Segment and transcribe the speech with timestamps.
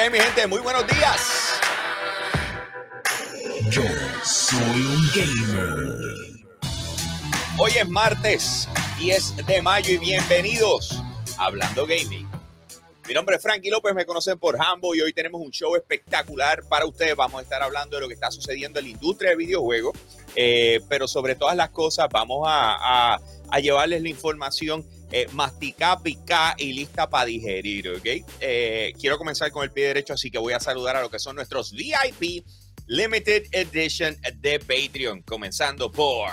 [0.00, 0.46] que hay, mi gente?
[0.46, 1.60] Muy buenos días.
[3.70, 3.82] Yo
[4.24, 5.76] soy un gamer.
[7.58, 8.68] Hoy es martes
[8.98, 11.02] 10 de mayo y bienvenidos
[11.36, 12.26] a Hablando Gaming.
[13.08, 16.62] Mi nombre es Frankie López, me conocen por Hambo y hoy tenemos un show espectacular
[16.68, 17.14] para ustedes.
[17.16, 19.98] Vamos a estar hablando de lo que está sucediendo en la industria de videojuegos,
[20.36, 23.20] eh, pero sobre todas las cosas vamos a, a-
[23.52, 28.06] a llevarles la información eh, masticada, picada y lista para digerir, ¿ok?
[28.40, 31.18] Eh, quiero comenzar con el pie derecho, así que voy a saludar a lo que
[31.18, 32.44] son nuestros VIP
[32.86, 36.30] Limited Edition de Patreon, comenzando por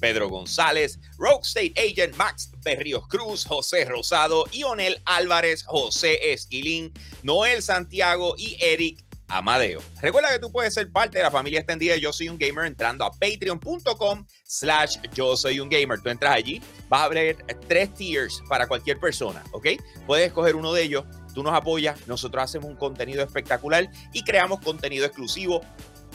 [0.00, 7.62] Pedro González, Rogue State Agent Max Berríos Cruz, José Rosado, Ionel Álvarez, José Esquilín, Noel
[7.62, 9.80] Santiago y Eric Amadeo.
[10.00, 12.66] Recuerda que tú puedes ser parte de la familia extendida de Yo Soy Un Gamer
[12.66, 16.00] entrando a patreon.com slash Yo Soy Un Gamer.
[16.00, 17.36] Tú entras allí, vas a ver
[17.68, 19.68] tres tiers para cualquier persona, ¿ok?
[20.06, 24.60] Puedes escoger uno de ellos, tú nos apoyas, nosotros hacemos un contenido espectacular y creamos
[24.60, 25.60] contenido exclusivo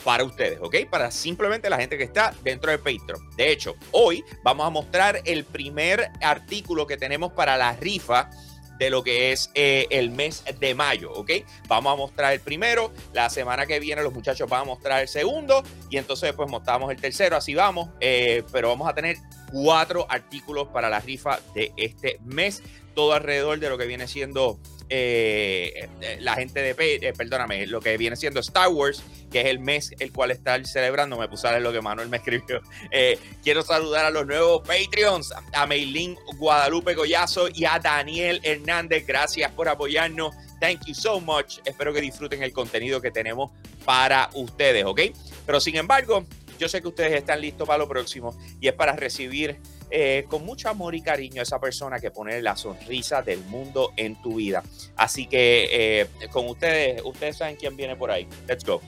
[0.04, 0.76] para ustedes, ¿ok?
[0.90, 3.30] Para simplemente la gente que está dentro de Patreon.
[3.36, 8.30] De hecho, hoy vamos a mostrar el primer artículo que tenemos para la rifa
[8.78, 11.30] de lo que es eh, el mes de mayo, ¿ok?
[11.68, 15.08] Vamos a mostrar el primero, la semana que viene los muchachos van a mostrar el
[15.08, 19.16] segundo y entonces pues mostramos el tercero, así vamos, eh, pero vamos a tener
[19.52, 22.62] cuatro artículos para la rifa de este mes,
[22.94, 24.58] todo alrededor de lo que viene siendo
[24.88, 29.46] eh, eh, la gente de, eh, perdóname, lo que viene siendo Star Wars, que es
[29.46, 32.60] el mes el cual está celebrando, me puse a lo que Manuel me escribió.
[33.42, 39.06] Quiero saludar a los nuevos Patreons, a Meilín Guadalupe Goyazo y a Daniel Hernández.
[39.06, 40.34] Gracias por apoyarnos.
[40.60, 41.58] Thank you so much.
[41.64, 43.50] Espero que disfruten el contenido que tenemos
[43.84, 45.00] para ustedes, ¿ok?
[45.44, 46.24] Pero sin embargo,
[46.58, 49.60] yo sé que ustedes están listos para lo próximo y es para recibir
[49.90, 53.92] eh, con mucho amor y cariño a esa persona que pone la sonrisa del mundo
[53.96, 54.62] en tu vida.
[54.96, 58.26] Así que eh, con ustedes, ustedes saben quién viene por ahí.
[58.48, 58.80] Let's go.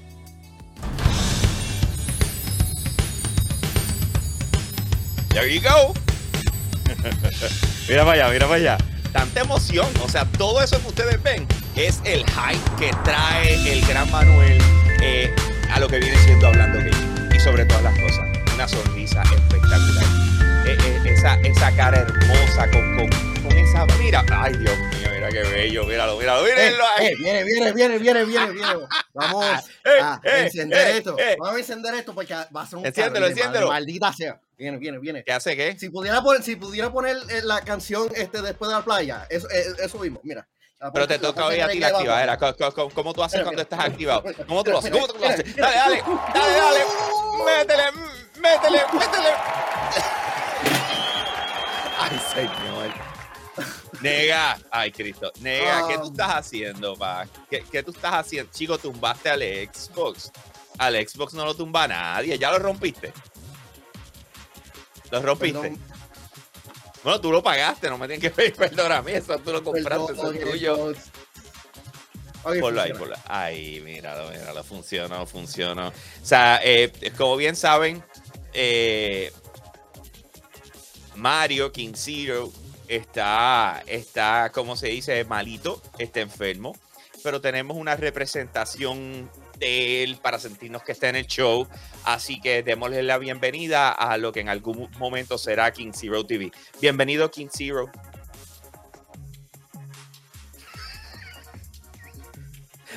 [5.30, 5.92] There you go.
[7.88, 8.78] mira para allá, mira para allá.
[9.12, 13.80] Tanta emoción, o sea, todo eso que ustedes ven es el hype que trae el
[13.86, 14.58] gran Manuel
[15.02, 15.30] eh,
[15.70, 17.05] a lo que viene siendo hablando gaming.
[17.46, 20.04] Sobre todas las cosas, una sonrisa espectacular.
[20.66, 23.08] Eh, eh, esa, esa cara hermosa con, con,
[23.42, 23.86] con esa.
[24.00, 27.06] Mira, ay Dios mío, mira qué bello, míralo, míralo, mírenlo ahí.
[27.06, 28.74] Eh, viene, viene, viene, viene, viene, viene.
[29.14, 29.44] Vamos
[29.84, 31.16] Eh, a eh, encender eh, esto.
[31.18, 31.36] eh.
[31.38, 33.68] Vamos a encender esto porque va a ser un Enciéndelo, enciéndelo.
[33.68, 34.40] Maldita sea.
[34.58, 35.22] Viene, viene, viene.
[35.22, 35.78] ¿Qué hace qué?
[35.78, 39.48] Si pudiera poner, si pudiera poner eh, la canción este después de la playa, eso,
[39.50, 40.46] eh, eso mismo, mira.
[40.78, 42.36] La Pero te pongo- la toca hoy a ti la activadera.
[42.38, 44.24] ¿Cómo, cómo- tú haces cuando estás activado?
[44.46, 44.90] ¿Cómo tú lo haces?
[44.90, 45.56] ¿Cómo tú lo haces?
[45.56, 46.02] Dale, dale,
[46.34, 46.84] dale, dale.
[47.44, 47.82] Métele,
[48.38, 49.28] métele, métele.
[51.98, 52.94] Ay, señor.
[54.02, 55.32] Nega, ay, Cristo.
[55.40, 56.08] Nega, ¿qué tú Ah.
[56.10, 57.26] estás haciendo, pa?
[57.48, 58.52] ¿Qué, qué tú estás haciendo?
[58.52, 60.30] Chico, tumbaste al Xbox.
[60.76, 62.38] Al Xbox no lo tumba nadie.
[62.38, 63.14] ¿Ya lo rompiste?
[65.10, 65.58] ¿Lo rompiste?
[65.58, 65.80] Perdón,
[67.06, 69.12] Bueno, tú lo pagaste, no me tienes que pedir perdón a mí.
[69.12, 70.74] Eso tú lo compraste, eso es tuyo.
[70.74, 70.98] Xbox.
[72.42, 73.14] Ok, Ponlo ahí, ponlo.
[73.26, 75.90] Ahí, míralo, míralo, funcionó, funcionó.
[75.90, 75.92] O
[76.24, 78.02] sea, eh, como bien saben,
[78.52, 79.30] eh,
[81.14, 82.50] Mario King Zero
[82.88, 86.76] está, está, como se dice, malito, está enfermo,
[87.22, 91.66] pero tenemos una representación de él para sentirnos que está en el show.
[92.04, 96.50] Así que démosle la bienvenida a lo que en algún momento será King Zero TV.
[96.80, 97.90] Bienvenido, King Zero.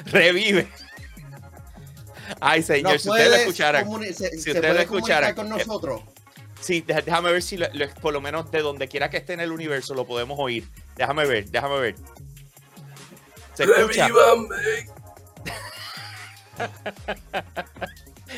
[0.06, 0.68] Revive.
[2.40, 3.86] Ay, señor, No si ustedes lo escucharan.
[4.14, 6.02] se- si ustedes lo escucharan, con eh, nosotros.
[6.62, 9.40] Sí, déjame ver si lo- lo- por lo menos de donde quiera que esté en
[9.40, 10.67] el universo lo podemos oír.
[10.96, 11.96] Déjame ver, déjame ver.
[13.55, 14.08] ¿Se escucha?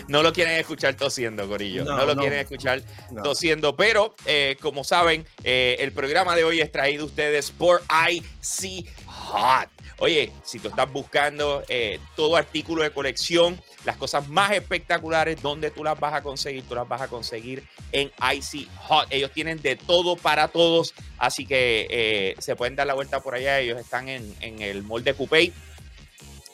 [0.07, 1.83] No lo quieren escuchar tosiendo, Corillo.
[1.83, 2.21] No, No, lo no.
[2.21, 2.81] quieren escuchar
[3.11, 3.23] No.
[3.23, 3.75] tosiendo.
[3.75, 8.85] Pero, eh, como saben, eh, el programa de hoy es traído a ustedes por IC
[9.05, 9.69] Hot.
[9.99, 15.69] Oye, si tú estás buscando eh, todo artículo de colección, las cosas más espectaculares, ¿dónde
[15.71, 16.63] tú las vas a conseguir?
[16.63, 19.07] Tú las vas a conseguir en Icy Hot.
[19.11, 23.35] Ellos tienen de todo para todos, así que eh, se pueden dar la vuelta por
[23.35, 23.59] allá.
[23.59, 25.51] Ellos están en, en el Mall de Coupé,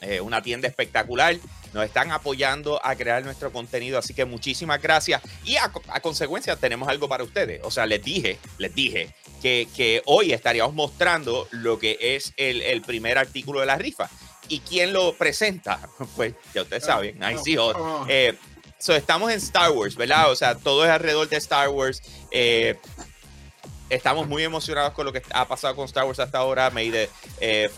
[0.01, 1.37] eh, una tienda espectacular.
[1.73, 5.21] Nos están apoyando a crear nuestro contenido, así que muchísimas gracias.
[5.43, 7.61] Y a, a consecuencia tenemos algo para ustedes.
[7.63, 12.61] O sea, les dije, les dije que, que hoy estaríamos mostrando lo que es el,
[12.61, 14.09] el primer artículo de la rifa.
[14.49, 15.79] ¿Y quién lo presenta?
[16.15, 17.57] Pues ya ustedes saben, ahí sí.
[18.07, 18.35] Eh,
[18.79, 20.31] so estamos en Star Wars, ¿verdad?
[20.31, 22.01] O sea, todo es alrededor de Star Wars.
[22.31, 22.75] Eh,
[23.89, 26.69] estamos muy emocionados con lo que ha pasado con Star Wars hasta ahora.
[26.69, 27.09] May the
[27.39, 27.69] eh,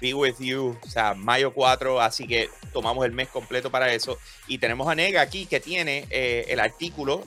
[0.00, 0.78] be with you.
[0.82, 4.18] O sea, mayo 4, así que tomamos el mes completo para eso.
[4.46, 7.24] Y tenemos a Nega aquí que tiene eh, el artículo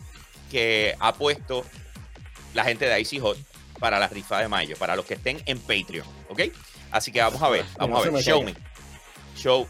[0.49, 1.65] que ha puesto
[2.53, 3.37] la gente de Icy Hot
[3.79, 6.41] para la rifa de mayo, para los que estén en Patreon, ¿ok?
[6.91, 8.23] Así que vamos a ver, vamos a ver.
[8.23, 8.53] Show me.
[9.35, 9.67] Show.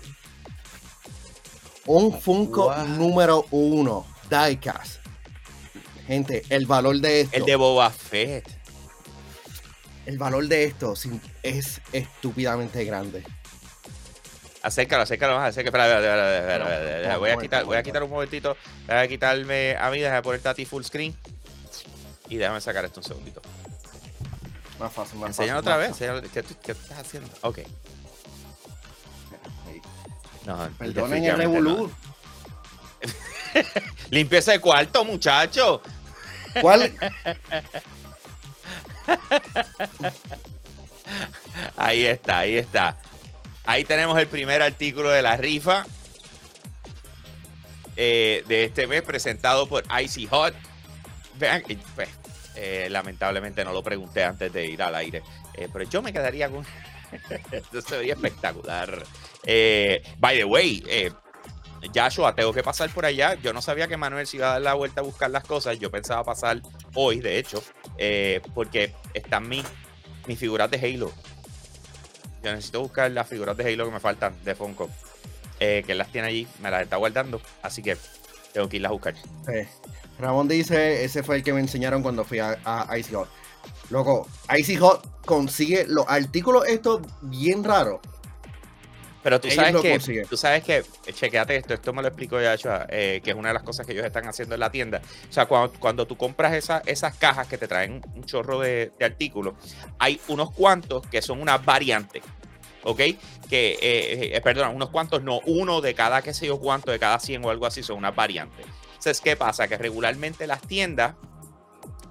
[1.85, 4.99] Un Funko número uno, Diecast.
[6.07, 7.37] Gente, el valor de esto.
[7.37, 8.58] El de Boba Fett.
[10.09, 10.95] El valor de esto
[11.43, 13.23] es estúpidamente grande.
[14.63, 15.83] Acércalo, acércalo más, acércalo.
[15.83, 18.57] Espera, espera, espera, espera, voy a quitar, voy a quitar un momentito.
[18.87, 21.15] Voy a quitarme a mí, déjame poner Tati full screen.
[22.27, 23.39] Y déjame sacar esto un segundito.
[24.79, 25.73] Más fácil, más Enseñalo fácil.
[25.73, 26.51] otra más vez.
[26.63, 27.29] ¿Qué, estás haciendo?
[27.41, 27.59] Ok.
[30.47, 31.87] No, Perdonen el revolú.
[31.87, 31.91] no.
[34.09, 35.83] Limpia ese cuarto, muchacho.
[36.61, 36.91] ¿Cuál?
[41.77, 42.97] Ahí está, ahí está.
[43.65, 45.85] Ahí tenemos el primer artículo de la rifa
[47.95, 50.53] eh, de este mes presentado por Icy Hot.
[51.35, 51.63] Vean,
[51.95, 52.09] pues,
[52.55, 55.23] eh, lamentablemente no lo pregunté antes de ir al aire,
[55.53, 56.65] eh, pero yo me quedaría con...
[57.51, 59.03] Esto sería espectacular.
[59.45, 61.11] Eh, by the way, eh,
[61.93, 63.35] Joshua, tengo que pasar por allá.
[63.35, 65.79] Yo no sabía que Manuel se iba a dar la vuelta a buscar las cosas.
[65.79, 66.61] Yo pensaba pasar
[66.93, 67.63] hoy, de hecho,
[67.99, 69.63] eh, porque están mis,
[70.25, 71.11] mis figuras de Halo.
[72.41, 74.89] Yo necesito buscar las figuras de Halo que me faltan de Funko.
[75.59, 77.41] eh, que las tiene allí, me las está guardando.
[77.61, 77.97] Así que
[78.53, 79.13] tengo que irlas a buscar.
[79.53, 79.67] Eh,
[80.17, 83.29] Ramón dice, ese fue el que me enseñaron cuando fui a, a Icy Hot.
[83.89, 87.99] Loco, Icy Hot consigue los artículos estos bien raros.
[89.29, 90.25] Pero tú sabes que, consiguen.
[90.27, 90.83] tú sabes que,
[91.13, 93.93] chequeate esto, esto me lo explicó Yashua, eh, que es una de las cosas que
[93.93, 95.01] ellos están haciendo en la tienda.
[95.29, 98.91] O sea, cuando, cuando tú compras esa- esas cajas que te traen un chorro de,
[98.97, 99.53] de artículos,
[99.99, 102.21] hay unos cuantos que son una variante.
[102.83, 102.97] ¿Ok?
[103.49, 106.97] Que, eh, eh, perdón, unos cuantos, no, uno de cada qué sé yo cuánto, de
[106.97, 108.63] cada 100 o algo así, son una variante.
[108.89, 109.67] Entonces, ¿qué pasa?
[109.67, 111.15] Que regularmente las tiendas,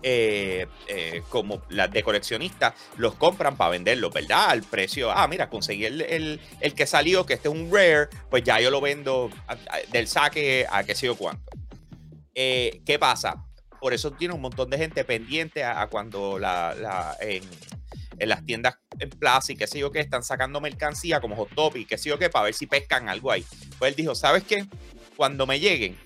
[0.02, 4.50] eh, eh, como las de coleccionistas, los compran para venderlos, ¿verdad?
[4.50, 8.44] Al precio, ah, mira, conseguí el, el- que salió, que este es un rare, pues
[8.44, 9.30] ya yo lo vendo
[9.90, 11.50] del saque a qué sé yo cuánto.
[12.34, 13.44] Eh, ¿Qué pasa?
[13.80, 17.42] Por eso tiene un montón de gente pendiente a, a cuando la, la- en,
[18.18, 21.54] en las tiendas en plaza y qué sé yo qué, están sacando mercancía como Hot
[21.54, 23.44] Topic, qué sé yo qué, para ver si pescan algo ahí.
[23.78, 24.66] Pues él dijo, ¿sabes qué?
[25.16, 25.96] Cuando me lleguen,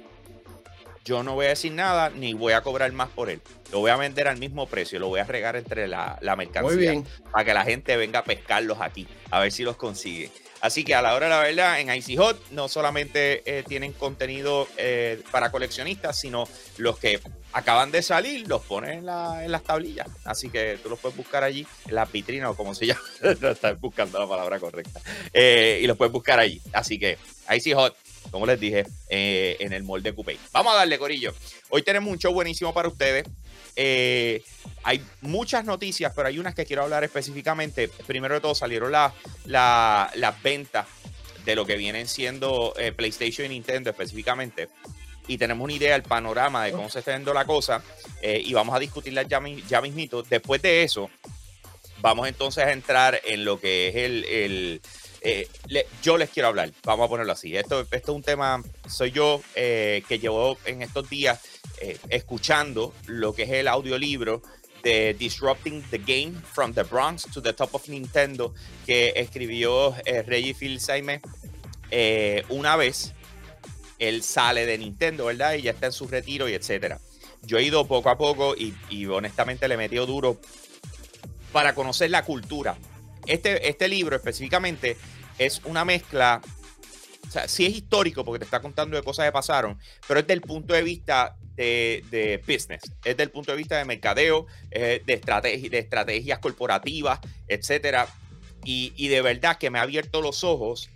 [1.05, 3.41] yo no voy a decir nada ni voy a cobrar más por él.
[3.73, 6.73] Lo voy a vender al mismo precio, lo voy a regar entre la, la mercancía
[6.75, 7.07] Muy bien.
[7.31, 10.31] para que la gente venga a pescarlos aquí, a ver si los consigue.
[10.61, 13.93] Así que a la hora de la verdad, en Icy Hot no solamente eh, tienen
[13.93, 16.47] contenido eh, para coleccionistas, sino
[16.77, 17.19] los que
[17.53, 20.07] acaban de salir los ponen en, la- en las tablillas.
[20.25, 23.01] Así que tú los puedes buscar allí, en la vitrina o como se llama.
[23.41, 25.01] no estás buscando la palabra correcta.
[25.33, 26.63] Eh, y los puedes buscar allí.
[26.73, 27.19] Así que
[27.53, 27.97] Icy Hot,
[28.31, 30.39] como les dije, eh, en el molde Coupé.
[30.53, 31.35] Vamos a darle, Corillo.
[31.71, 33.25] Hoy tenemos un show buenísimo para ustedes.
[33.77, 34.43] Eh,
[34.85, 37.89] hay muchas noticias, pero hay unas que quiero hablar específicamente.
[38.07, 39.15] Primero de todo, salieron la-
[39.47, 40.87] la- las ventas
[41.45, 44.69] de lo que vienen siendo eh, PlayStation y Nintendo específicamente.
[45.29, 47.83] Y tenemos una idea, el panorama de cómo se está yendo la cosa.
[48.23, 50.23] y vamos a discutirla ya, ya mismito.
[50.23, 51.11] Después de eso,
[52.01, 54.25] vamos entonces a entrar en lo que es el...
[54.25, 54.81] el,
[55.25, 55.49] eh,
[56.03, 57.57] yo les quiero hablar, vamos a ponerlo así.
[57.57, 61.41] Esto, es un tema, soy yo eh, que llevo en estos días
[61.81, 64.43] eh, escuchando lo que es el audiolibro
[64.83, 68.53] de Disrupting the Game from the Bronx to the Top of Nintendo
[68.85, 69.95] que escribió
[70.27, 71.21] Reggie Fils-Aimé
[71.95, 73.13] eh, una vez
[73.99, 75.55] él sale de Nintendo, ¿verdad?
[75.55, 76.99] Y ya está en su retiro y etcétera.
[77.43, 80.41] Yo he ido poco a poco y, y honestamente le he metido duro
[81.53, 82.77] para conocer la cultura.
[83.27, 84.97] Este, este libro específicamente
[85.39, 89.79] es una mezcla, o sí es histórico porque te está contando de cosas que pasaron,
[90.09, 93.85] pero es del punto de vista de, de business, es del punto de vista de
[93.85, 98.09] mercadeo, de, estrategi- de estrategias corporativas, etcétera.
[98.65, 100.89] Y, y de verdad que me ha abierto los ojos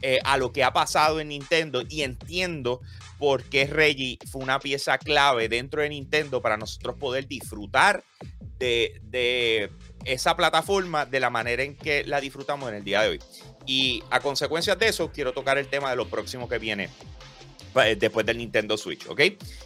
[0.00, 2.80] eh, a lo que ha pasado en Nintendo y entiendo
[3.18, 8.02] por qué Reggie fue una pieza clave dentro de Nintendo para nosotros poder disfrutar
[8.58, 9.70] de
[10.04, 13.20] esa plataforma de la manera en que la disfrutamos en el día de hoy.
[13.66, 16.88] Y a consecuencias de eso, quiero tocar el tema de lo próximo que viene
[17.84, 19.20] eh, después del Nintendo Switch, ¿ok?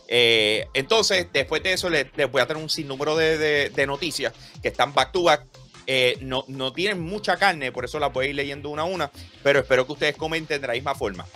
[0.08, 3.86] Eh, entonces, después de eso, les, les voy a tener un sinnúmero de, de- de
[3.86, 5.44] noticias que están back to back.
[5.86, 8.84] Eh, no, no tienen mucha carne, por eso las voy a ir leyendo una a
[8.86, 9.10] una,
[9.42, 11.26] pero espero que ustedes comenten de la misma forma.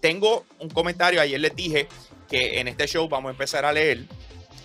[0.00, 1.86] Tengo un comentario, ayer les dije
[2.28, 4.04] que en este show vamos a empezar a leer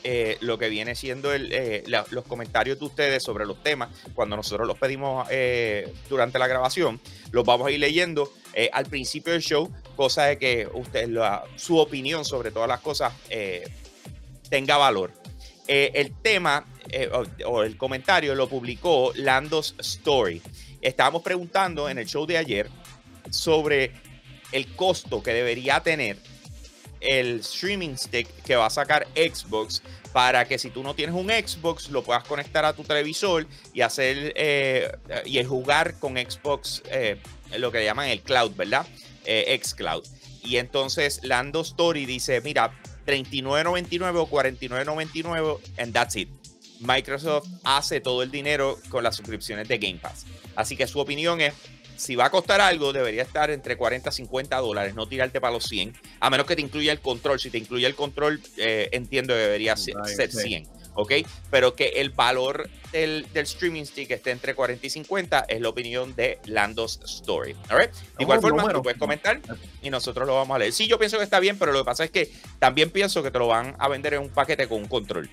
[0.07, 3.89] eh, lo que viene siendo eh, los comentarios de ustedes sobre los temas.
[4.13, 8.31] Cuando nosotros los pedimos eh, durante la grabación, los vamos a ir leyendo
[8.71, 11.09] al principio del show, cosa de que usted,
[11.55, 13.13] su opinión sobre todas las cosas
[14.47, 15.11] tenga valor.
[15.67, 16.67] El tema
[17.11, 20.39] o, o el comentario lo publicó Lando's Story.
[20.81, 22.69] Estábamos preguntando en el show de ayer
[23.31, 23.91] sobre
[24.51, 26.17] el costo que debería tener
[27.05, 29.81] el streaming stick que va a sacar Xbox
[30.11, 33.81] para que si tú no tienes un Xbox lo puedas conectar a tu televisor y
[33.81, 34.91] hacer eh,
[35.25, 37.17] y jugar con Xbox eh,
[37.57, 38.85] lo que llaman el cloud, ¿verdad?
[39.25, 40.03] Eh, xCloud.
[40.43, 42.71] Y entonces Lando Story dice, mira,
[43.05, 46.29] 39.99 o 49.99 and that's it.
[46.79, 50.25] Microsoft hace todo el dinero con las suscripciones de Game Pass.
[50.55, 51.53] Así que su opinión es,
[51.97, 55.53] si va a costar algo, debería estar entre 40 y 50 dólares, no tirarte para
[55.53, 57.39] los 100, a menos que te incluya el control.
[57.39, 60.39] Si te incluye el control, eh, entiendo que debería ser, ser sí.
[60.47, 61.13] 100, ¿ok?
[61.51, 65.69] Pero que el valor del, del streaming stick esté entre 40 y 50 es la
[65.69, 67.55] opinión de Lando's Story.
[67.69, 67.91] all right?
[68.17, 68.79] De igual Oh, forma, número.
[68.79, 69.41] tú puedes comentar
[69.81, 70.71] y nosotros lo vamos a leer.
[70.73, 73.31] Sí, yo pienso que está bien, pero lo que pasa es que también pienso que
[73.31, 75.29] te lo van a vender en un paquete con un control.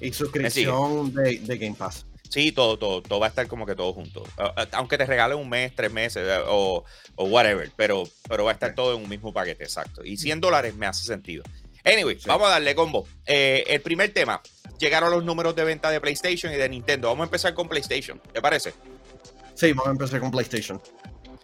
[0.00, 2.04] Y suscripción de, de Game Pass.
[2.30, 4.24] Sí, todo, todo, todo va a estar como que todo junto.
[4.72, 8.54] Aunque te regalen un mes, tres meses eh, o, o whatever, pero, pero va a
[8.54, 10.04] estar todo en un mismo paquete, exacto.
[10.04, 11.44] Y 100 dólares me hace sentido.
[11.84, 12.24] Anyway, Sí.
[12.28, 13.06] vamos a darle combo.
[13.26, 14.42] Eh, el primer tema,
[14.78, 17.08] llegaron los números de venta de PlayStation y de Nintendo.
[17.08, 18.74] Vamos a empezar con PlayStation, ¿te parece?
[19.54, 20.82] Sí, vamos a empezar con PlayStation.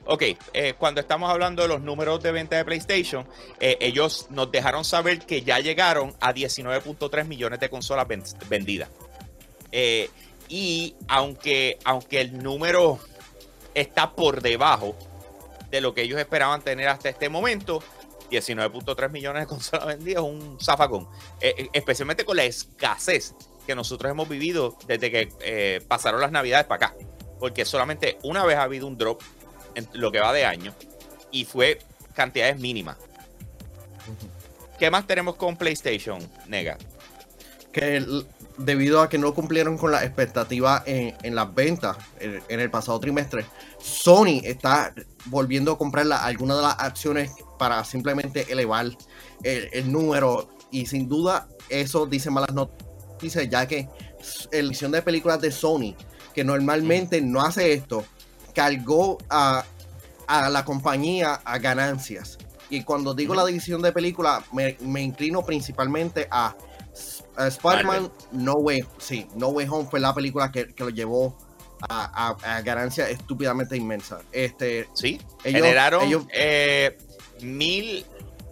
[0.04, 0.22] Ok,
[0.52, 3.24] eh, cuando estamos hablando de los números de venta de PlayStation,
[3.60, 8.88] eh, ellos nos dejaron saber que ya llegaron a 19.3 millones de consolas ven- vendidas.
[9.70, 10.10] Eh,
[10.48, 12.98] y aunque, aunque el número
[13.74, 14.94] está por debajo
[15.70, 17.82] de lo que ellos esperaban tener hasta este momento,
[18.30, 21.08] 19.3 millones de consolas vendidas es un zafacón.
[21.40, 23.34] Eh, eh, especialmente con la escasez
[23.66, 26.96] que nosotros hemos vivido desde que eh, pasaron las navidades para acá.
[27.38, 29.20] Porque solamente una vez ha habido un drop
[29.74, 30.74] en lo que va de año
[31.30, 31.78] y fue
[32.14, 32.96] cantidades mínimas.
[34.78, 36.76] ¿Qué más tenemos con PlayStation, Nega?
[37.72, 38.26] que el-
[38.58, 42.70] debido a que no cumplieron con las expectativas en, en las ventas en, en el
[42.70, 43.46] pasado trimestre,
[43.78, 44.92] Sony está
[45.26, 48.86] volviendo a comprar la- algunas de las acciones para simplemente elevar
[49.42, 50.50] el, el número.
[50.70, 53.88] Y sin duda eso dice malas noticias ya que
[54.50, 55.94] la edición de películas de Sony
[56.34, 58.04] que normalmente no hace esto
[58.54, 59.64] cargó a,
[60.26, 62.38] a la compañía a ganancias.
[62.70, 66.54] Y cuando digo la edición de películas me, me inclino principalmente a
[67.36, 71.36] a Spider-Man No Way, sí, No Way Home fue la película que, que lo llevó
[71.88, 74.20] a, a, a ganancia estúpidamente inmensa.
[74.32, 76.96] Este, Sí, Ellos- generaron ellos- eh,
[77.40, 78.06] mil,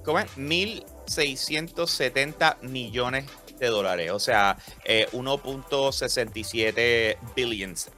[0.05, 0.27] ¿cómo es?
[0.37, 3.27] 1.670 millones
[3.59, 7.89] de dólares, o sea, eh, 1.67 billions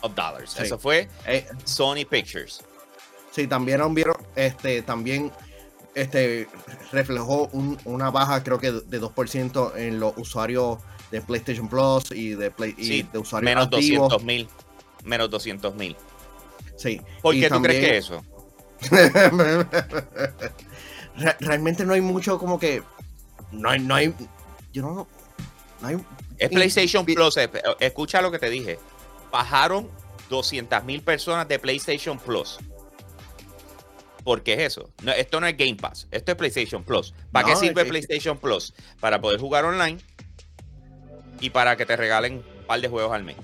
[0.00, 0.50] of dollars.
[0.52, 0.62] Sí.
[0.64, 2.60] Eso fue eh, Sony Pictures.
[3.30, 5.30] sí, también vieron, este, también
[5.94, 6.48] este,
[6.92, 10.78] reflejó un- una baja, creo que de 2% en los usuarios
[11.10, 14.08] de PlayStation Plus y de, Play, y Sí, de usuarios menos activos.
[14.10, 14.48] 200 mil.
[15.04, 15.96] Menos 200 mil.
[16.76, 17.00] Sí.
[17.20, 18.24] ¿Por qué tú crees que eso?
[21.16, 22.82] Re- realmente no hay mucho como que
[23.52, 24.14] no hay no hay
[24.72, 25.06] yo no
[25.80, 25.98] no hay
[26.38, 27.36] Es PlayStation y- Plus.
[27.80, 28.78] Escucha lo que te dije.
[29.30, 29.88] Bajaron
[30.30, 32.58] 200 mil personas de PlayStation Plus.
[34.24, 34.90] ¿Por qué es eso?
[35.02, 36.06] No, esto no es Game Pass.
[36.10, 37.12] Esto es PlayStation Plus.
[37.32, 38.72] ¿Para qué No, sirve es que- PlayStation Plus?
[39.00, 39.98] Para poder jugar online
[41.40, 43.36] y para que te regalen un par de juegos al mes.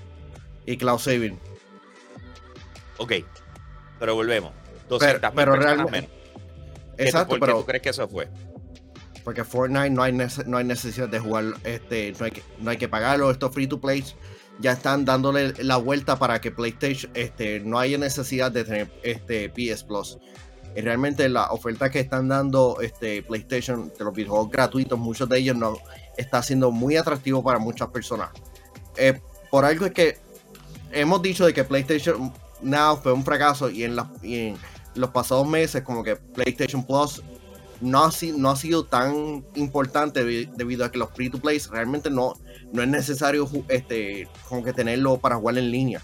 [0.65, 1.39] y cloud saving
[2.97, 3.13] Ok.
[3.99, 4.51] Pero volvemos.
[4.87, 6.09] 200 mil pero realmente-.
[6.97, 8.27] ¿Qué exacto ¿Por qué pero tú crees que eso fue?
[9.23, 12.77] porque Fortnite no hay no hay necesidad de jugar este no hay que, no hay
[12.77, 14.03] que pagarlo estos free to play
[14.59, 19.49] ya están dándole la vuelta para que PlayStation este no haya necesidad de tener este
[19.49, 20.17] PS Plus
[20.75, 25.57] realmente la oferta que están dando este PlayStation de los videojuegos gratuitos muchos de ellos
[25.57, 25.77] no
[26.17, 28.29] está siendo muy atractivo para muchas personas
[28.97, 29.19] Eh,
[29.51, 30.17] por algo es que
[30.91, 33.95] hemos dicho de que PlayStation Now fue un fracaso y en,
[34.95, 37.21] los pasados meses como que PlayStation Plus
[37.81, 41.39] no ha, si- no ha sido tan importante debi- debido a que los free to
[41.39, 42.33] play realmente no,
[42.73, 46.01] no es necesario este, como que tenerlo para jugar en línea.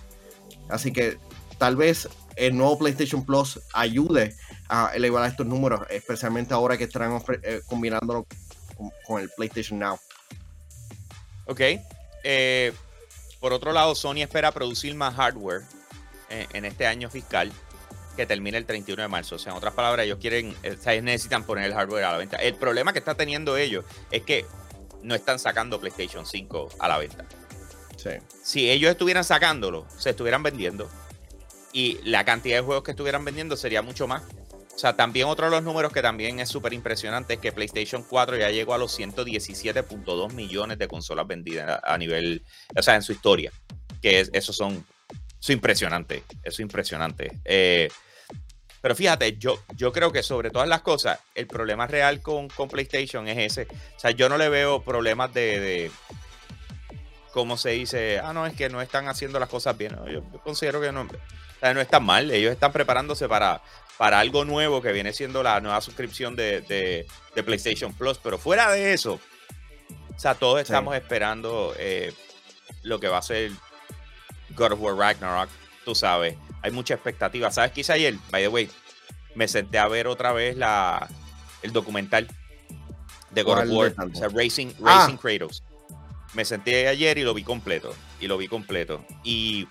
[0.70, 1.18] Así que
[1.58, 4.36] tal vez el nuevo PlayStation Plus ayude
[4.70, 8.26] a elevar estos números, especialmente ahora que ofre- eh, combinándolo
[8.78, 10.00] con, con el PlayStation Now.
[11.46, 11.62] Ok.
[12.24, 12.74] Eh,
[13.40, 15.62] por otro lado, Sony espera producir más hardware
[16.30, 17.52] en este año fiscal
[18.18, 19.36] que termine el 31 de marzo.
[19.36, 22.18] O sea, en otras palabras, ellos quieren, eh, ellos necesitan poner el hardware a la
[22.18, 22.38] venta.
[22.38, 24.46] El problema que está teniendo ellos es que
[25.04, 27.26] no están sacando PlayStation 5 a la venta.
[27.98, 28.12] Sí.
[28.44, 30.90] Si ellos estuvieran sacándolo, se estuvieran vendiendo.
[31.76, 34.24] Y la cantidad de juegos que estuvieran vendiendo sería mucho más.
[34.74, 38.02] O sea, también otro de los números que también es súper impresionante es que PlayStation
[38.02, 43.02] 4 ya llegó a los 117.2 millones de consolas vendidas a nivel, o sea, en
[43.02, 43.52] su historia.
[44.02, 47.42] Que es, esos son, eso es impresionante, eso es impresionante.
[47.44, 47.90] Eh,
[48.80, 52.70] pero fíjate, yo, yo creo que sobre todas las cosas, el problema real con, con
[52.70, 53.68] PlayStation es ese.
[53.98, 55.92] O sea, yo no le veo problemas de,
[57.34, 58.20] ¿cómo se dice?
[58.20, 59.94] Ah, no, es que no están haciendo las cosas bien.
[60.06, 61.06] Yo, yo considero que no,
[61.66, 62.32] sea, no están mal.
[62.32, 63.62] Ellos están preparándose para,
[63.98, 67.06] para algo nuevo que viene siendo la nueva suscripción de, de,
[67.36, 68.18] de PlayStation Plus.
[68.18, 69.20] Pero fuera de eso,
[70.16, 71.02] o sea, todos estamos Sí.
[71.02, 72.14] esperando eh,
[72.84, 73.52] lo que va a ser
[74.56, 75.50] God of War Ragnarok.
[75.84, 77.52] Tú sabes, hay mucha expectativa.
[77.52, 78.16] ¿Sabes qué hice ayer?
[78.32, 78.70] By the way,
[79.36, 81.08] me senté a ver otra vez la,
[81.62, 82.28] el documental
[83.32, 85.00] de God of ¿Cuál de War, o sea, Racing, Ah.
[85.06, 85.64] Racing Kratos.
[86.34, 87.94] Me senté ayer y lo vi completo.
[88.20, 89.06] Y lo vi completo.
[89.24, 89.68] Y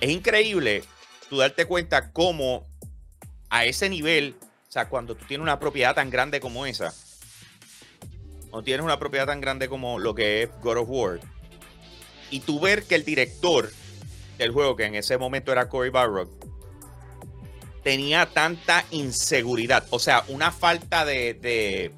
[0.00, 0.84] es increíble
[1.28, 2.66] tú darte cuenta cómo
[3.50, 4.36] a ese nivel,
[4.68, 6.94] o sea, cuando tú tienes una propiedad tan grande como esa,
[8.50, 11.20] o tienes una propiedad tan grande como lo que es God of War,
[12.30, 13.70] y tú ver que el director
[14.36, 16.30] del juego, que en ese momento era Cory Barrock,
[17.82, 21.92] tenía tanta inseguridad, o sea, una falta de,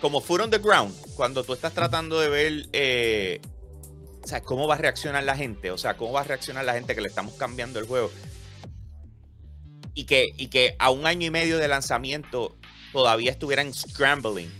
[0.00, 3.40] como foot on the ground, cuando tú estás tratando de ver eh,
[4.30, 6.94] sea, cómo va a reaccionar la gente, o sea, cómo va a reaccionar la gente
[6.94, 8.10] que le estamos cambiando el juego.
[9.94, 12.56] Y que, y que a un año y medio de lanzamiento
[12.92, 14.50] todavía estuvieran scrambling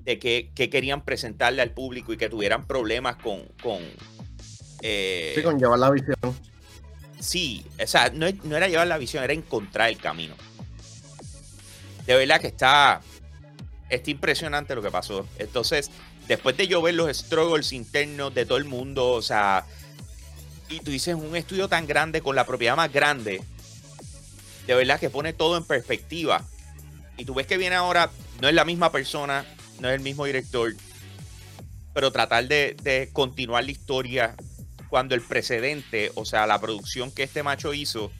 [0.00, 3.44] de que, que querían presentarle al público y que tuvieran problemas con...
[3.60, 3.80] con
[4.82, 6.16] eh, Sí, con llevar la visión.
[7.18, 10.36] Sí, o sea, no, no era llevar la visión, era encontrar el camino.
[12.06, 13.00] De verdad que está,
[13.90, 15.26] está impresionante lo que pasó.
[15.38, 15.90] Entonces,
[16.28, 19.64] después de yo ver los struggles internos de todo el mundo, o sea,
[20.68, 23.42] y tú dices un estudio tan grande con la propiedad más grande,
[24.66, 26.44] de verdad que pone todo en perspectiva.
[27.16, 28.10] Y tú ves que viene ahora,
[28.40, 29.46] no es la misma persona,
[29.80, 30.74] no es el mismo director,
[31.94, 34.34] pero tratar de, de continuar la historia
[34.88, 38.12] cuando el precedente, o sea, la producción que este macho hizo,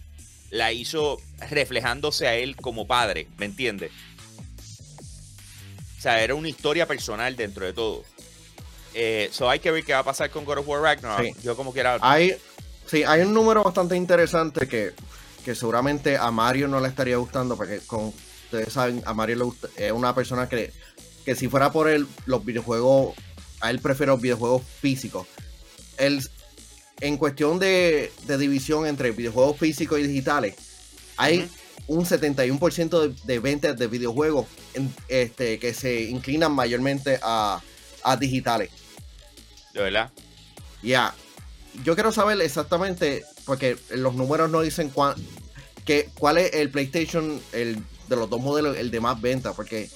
[0.51, 3.92] la hizo reflejándose a él como padre, ¿me entiendes?
[5.97, 8.05] O sea, era una historia personal dentro de todo.
[8.95, 11.27] Eh, so hay que ver qué va a pasar con God of War Ragnarok.
[11.27, 11.35] Sí.
[11.43, 11.99] Yo como quiera.
[12.01, 12.37] Hay,
[12.87, 14.93] sí, hay un número bastante interesante que,
[15.45, 19.45] que seguramente a Mario no le estaría gustando, porque como ustedes saben, a Mario le
[19.45, 20.73] gusta, es una persona que,
[21.25, 23.15] que si fuera por él, los videojuegos,
[23.61, 25.27] a él prefiere los videojuegos físicos.
[25.99, 26.27] Él,
[27.01, 30.57] en cuestión de, de división entre videojuegos físicos y digitales,
[31.17, 31.51] hay.
[31.87, 37.61] Un 71% de, de ventas de videojuegos en- este, que se inclinan mayormente a,
[38.03, 38.71] a digitales.
[39.73, 40.11] De verdad.
[40.83, 41.15] Ya,
[41.85, 45.15] yo quiero saber exactamente, porque los números no dicen cuán,
[45.85, 49.91] que, cuál es el PlayStation, el de los dos modelos, el de más ventas, porque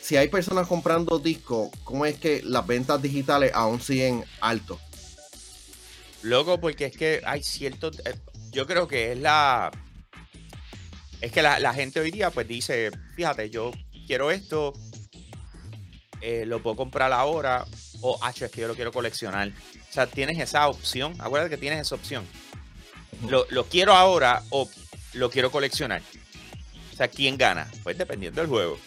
[0.00, 4.78] si hay personas comprando discos, ¿cómo es que las ventas digitales aún siguen altos?
[6.22, 7.98] Loco, porque es que hay ciertos.
[8.04, 8.14] eh,
[8.50, 9.70] Yo creo que es la.
[11.22, 13.70] Es que la, la gente hoy día, pues dice: Fíjate, yo
[14.06, 14.74] quiero esto,
[16.20, 17.64] eh, lo puedo comprar ahora,
[18.00, 19.48] o ah, es que yo lo quiero coleccionar.
[19.48, 21.14] O sea, tienes esa opción.
[21.20, 22.26] Acuérdate que tienes esa opción.
[23.28, 24.68] Lo, lo quiero ahora o
[25.12, 26.02] lo quiero coleccionar.
[26.92, 27.70] O sea, ¿quién gana?
[27.84, 28.78] Pues dependiendo del juego.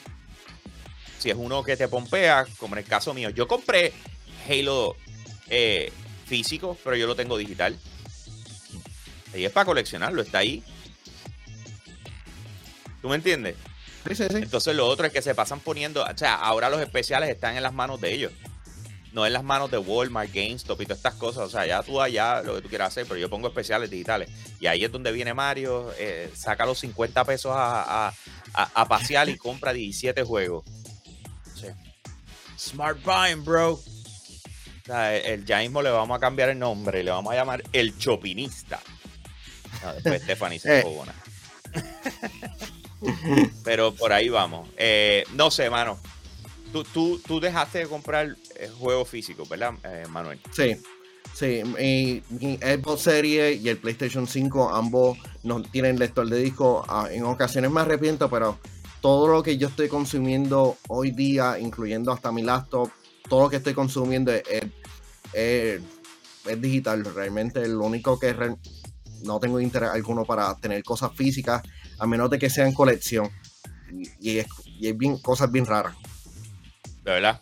[1.17, 3.93] Si es uno que te pompea, como en el caso mío, yo compré
[4.47, 4.97] Halo
[5.47, 5.91] eh,
[6.25, 7.79] físico, pero yo lo tengo digital.
[9.33, 10.63] Y es para coleccionarlo, está ahí.
[13.05, 13.55] ¿Tú me entiendes?
[14.07, 14.37] Sí, sí, sí.
[14.37, 17.61] Entonces lo otro es que se pasan poniendo, o sea, ahora los especiales están en
[17.61, 18.31] las manos de ellos.
[19.13, 21.43] No en las manos de Walmart, GameStop y todas estas cosas.
[21.43, 24.27] O sea, ya tú allá lo que tú quieras hacer, pero yo pongo especiales digitales.
[24.59, 28.13] Y ahí es donde viene Mario, eh, saca los 50 pesos a, a-
[28.55, 30.65] a- a pasear y compra 17 juegos.
[31.53, 31.75] O sea,
[32.57, 33.73] smart buying, bro.
[33.73, 33.83] O
[34.83, 37.61] sea, el, el- ya mismo le vamos a cambiar el nombre, le vamos a llamar
[37.71, 38.79] el chopinista.
[39.83, 40.85] No, después Stephanie se Eh.
[43.63, 44.69] Pero por ahí vamos.
[44.77, 45.99] Eh, no sé, mano.
[46.71, 50.39] Tú, tú, tú dejaste de comprar eh, juegos físicos, ¿verdad, eh, Manuel?
[50.51, 50.75] Sí,
[51.33, 51.61] sí.
[51.63, 56.83] Mi, mi Xbox Series y el PlayStation 5 ambos no tienen lector de disco.
[56.87, 58.59] Ah, en ocasiones me arrepiento, pero
[59.01, 62.89] todo lo que yo estoy consumiendo hoy día, incluyendo hasta mi laptop,
[63.29, 64.43] todo lo que estoy consumiendo es,
[65.33, 65.81] es-
[66.59, 67.03] digital.
[67.05, 68.35] Realmente lo único que
[69.23, 71.63] no tengo interés alguno para tener cosas físicas,
[71.99, 73.29] a menos de que sean colección.
[74.19, 75.95] Y, es, y bien, cosas bien raras.
[77.03, 77.41] ¿De verdad?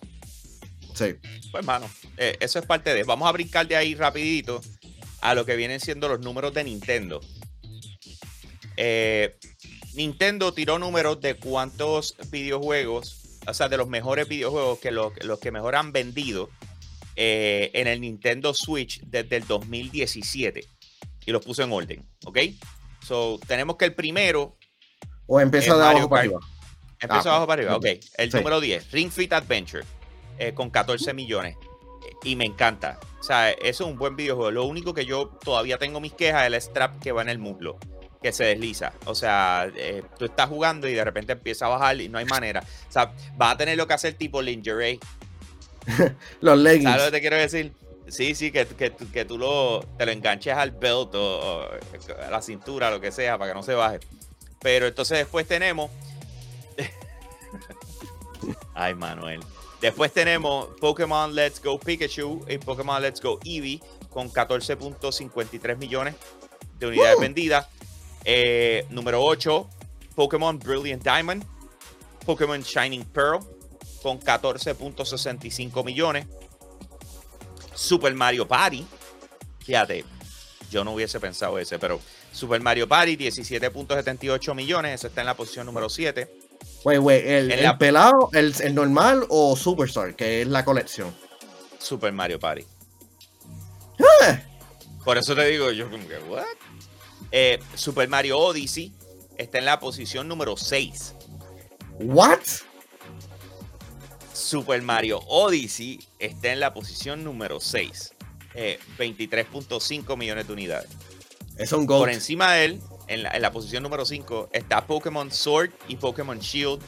[0.93, 1.15] Sí.
[1.51, 3.03] Pues, mano, eh, eso es parte de.
[3.03, 4.61] Vamos a brincar de ahí rapidito
[5.21, 7.21] a lo que vienen siendo los números de Nintendo.
[8.75, 9.37] Eh,
[9.93, 15.51] Nintendo tiró números de cuántos videojuegos, o sea, de los mejores videojuegos que los, que
[15.51, 16.49] mejor han vendido
[17.15, 20.65] eh, en el Nintendo Switch desde el 2017.
[21.25, 22.39] Y los puso en orden, ¿ok?
[23.03, 24.57] So, tenemos que el primero.
[25.27, 26.39] O empieza de abajo para arriba.
[26.99, 27.85] Empieza de abajo para arriba, ok.
[28.17, 29.83] El número 10, Ring Fit Adventure,
[30.37, 31.57] eh, con 14 millones.
[32.23, 32.99] Y me encanta.
[33.19, 34.51] O sea, eso es un buen videojuego.
[34.51, 37.39] Lo único que yo todavía tengo mis quejas es el strap que va en el
[37.39, 37.77] muslo
[38.23, 38.93] que se desliza.
[39.05, 42.25] O sea, eh, tú estás jugando y de repente empieza a bajar y no hay
[42.25, 42.63] manera.
[42.89, 44.99] O sea, vas a tener lo que hacer tipo lingerie.
[46.41, 46.85] Los leggings.
[46.85, 47.73] ¿Sabes lo que te quiero decir?
[48.07, 52.41] Sí, sí, que, que, que tú lo, te lo enganches al belt o, a la
[52.41, 53.99] cintura, lo que sea, para que no se baje.
[54.61, 55.89] Pero entonces después tenemos.
[58.73, 59.41] Ay, Manuel.
[59.81, 66.15] Después tenemos Pokémon Let's Go Pikachu y Pokémon Let's Go Eevee con 14.53 millones
[66.79, 67.67] de unidades vendidas.
[68.23, 69.69] Eh, número 8,
[70.15, 71.43] Pokémon Brilliant Diamond.
[72.25, 73.39] Pokémon Shining Pearl
[74.01, 76.27] con 14.65 millones.
[77.73, 78.85] Super Mario Party.
[79.59, 80.05] Fíjate,
[80.69, 81.99] yo no hubiese pensado ese, pero
[82.31, 84.95] Super Mario Party 17.78 millones.
[84.95, 86.29] Ese está en la posición número 7.
[86.83, 91.15] Güey, güey, el, pelado, el, normal o Superstar, que es la colección.
[91.79, 92.65] Super Mario Party.
[93.99, 94.43] Eh.
[95.03, 96.43] Por eso te digo yo como que, ¿what?
[97.31, 98.93] Eh, Super Mario Odyssey
[99.37, 101.15] está en la posición número 6.
[101.99, 102.39] ¿What?
[104.33, 108.13] Super Mario Odyssey está en la posición número 6.
[108.97, 110.89] 23.5 eh, millones de unidades.
[111.57, 115.95] Es un Por encima de él, en la, posición número 5, está Pokémon Sword y
[115.95, 116.81] Pokémon Shield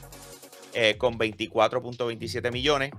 [0.73, 2.91] eh, con 24.27 millones.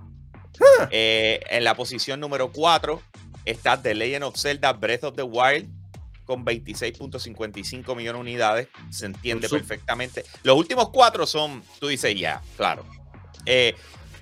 [0.91, 3.01] en la posición número 4
[3.45, 5.69] está The Legend of Zelda Breath of the Wild
[6.25, 8.67] con 26.55 millones de unidades.
[8.89, 10.25] Se entiende perfectamente.
[10.43, 12.85] Los últimos cuatro son, tú dices, ya, claro.
[13.45, 13.73] Eh,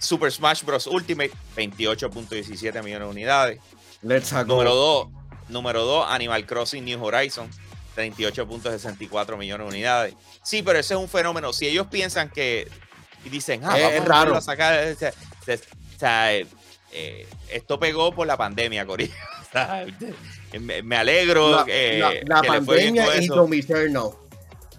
[0.05, 0.87] Super Smash Bros.
[0.87, 3.59] Ultimate, 28.17 millones de unidades.
[4.01, 4.31] Let's.
[4.45, 5.07] Número 2,
[5.49, 7.49] número 2, Animal Crossing New Horizon,
[7.95, 10.13] 38.64 millones de unidades.
[10.43, 11.53] Sí, pero ese es un fenómeno.
[11.53, 12.67] Si ellos piensan que
[13.25, 14.35] y dicen, ah, es raro.
[14.35, 19.13] a sacar, o sea, eh, esto pegó por la pandemia, Corillo.
[20.83, 21.49] me, alegro.
[21.49, 24.09] La, que pandemia y Doom Eternal.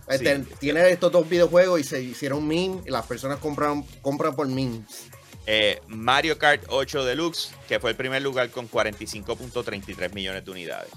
[0.09, 4.47] Este, tiene estos dos videojuegos y se hicieron memes y las personas compran, compran por
[4.47, 5.11] memes.
[5.47, 10.91] Eh, Mario Kart 8 Deluxe, que fue el primer lugar con 45.33 millones de unidades.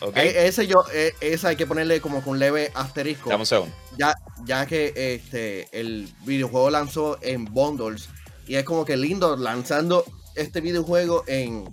[0.00, 0.28] Okay.
[0.28, 3.28] E, ese yo, e, ese hay que ponerle como con leve asterisco.
[3.28, 3.74] Dame un segundo.
[3.98, 8.08] Ya, ya que este el videojuego lanzó en bundles
[8.46, 11.68] y es como que lindo lanzando este videojuego en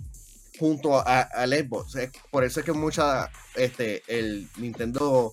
[0.58, 1.96] junto a, al Xbox.
[2.30, 5.32] por eso es que mucha, este, el Nintendo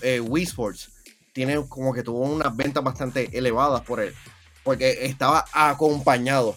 [0.00, 0.90] eh, Wii Sports
[1.32, 4.14] tiene como que tuvo unas ventas bastante elevadas por él,
[4.70, 6.54] porque estaba acompañado.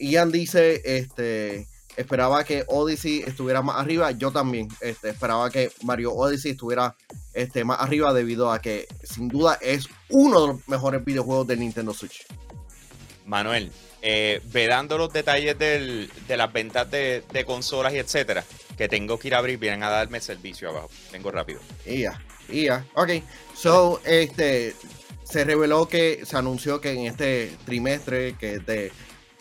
[0.00, 6.12] Ian dice, este, esperaba que Odyssey estuviera más arriba, yo también, este, esperaba que Mario
[6.14, 6.96] Odyssey estuviera
[7.32, 11.56] este, más arriba debido a que sin duda es uno de los mejores videojuegos de
[11.56, 12.26] Nintendo Switch.
[13.24, 13.70] Manuel,
[14.02, 18.44] eh, vedando los detalles de las ventas de, consolas y etcétera,
[18.76, 20.90] que tengo que ir a abrir, vienen a darme servicio abajo.
[21.12, 21.60] Vengo rápido.
[21.86, 22.84] Y ya, y ya.
[22.94, 23.10] Ok,
[23.54, 24.74] so, este,
[25.24, 28.92] se reveló que, se anunció que en este trimestre, que es de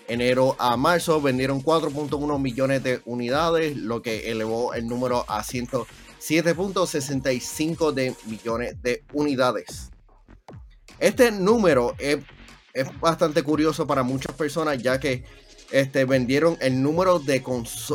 [0.08, 7.92] enero a marzo, vendieron 4.1 millones de unidades, lo que elevó el número a 107.65
[7.92, 9.92] de millones de unidades.
[11.00, 12.18] Este número es
[12.74, 15.24] es bastante curioso para muchas personas, ya que
[15.72, 17.44] este, vendieron el número de,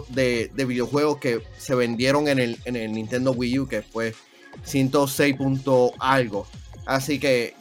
[0.09, 4.15] de, videojuegos que se vendieron en el, en el Nintendo Wii U, que fue
[4.63, 6.47] 106 punto algo.
[6.87, 7.55] Así que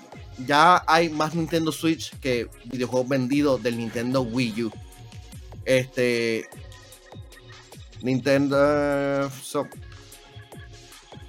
[0.45, 4.71] ya hay más Nintendo Switch que videojuegos vendidos del Nintendo Wii U.
[5.65, 6.47] Este.
[8.01, 9.29] Nintendo.
[9.41, 9.67] So,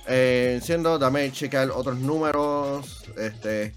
[0.07, 3.05] eh, siendo, dame checar otros números.
[3.17, 3.75] Este.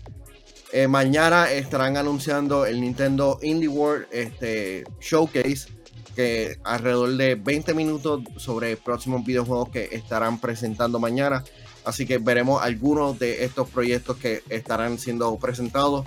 [0.73, 5.67] Eh, mañana estarán anunciando el Nintendo Indie World este, Showcase,
[6.15, 11.43] que alrededor de 20 minutos sobre próximos videojuegos que estarán presentando mañana.
[11.85, 16.05] Así que veremos algunos de estos proyectos que estarán siendo presentados.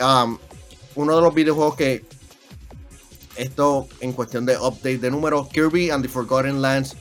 [0.00, 0.38] Um,
[0.94, 2.04] uno de los videojuegos que
[3.36, 6.96] esto en cuestión de update de números, Kirby and the Forgotten Lands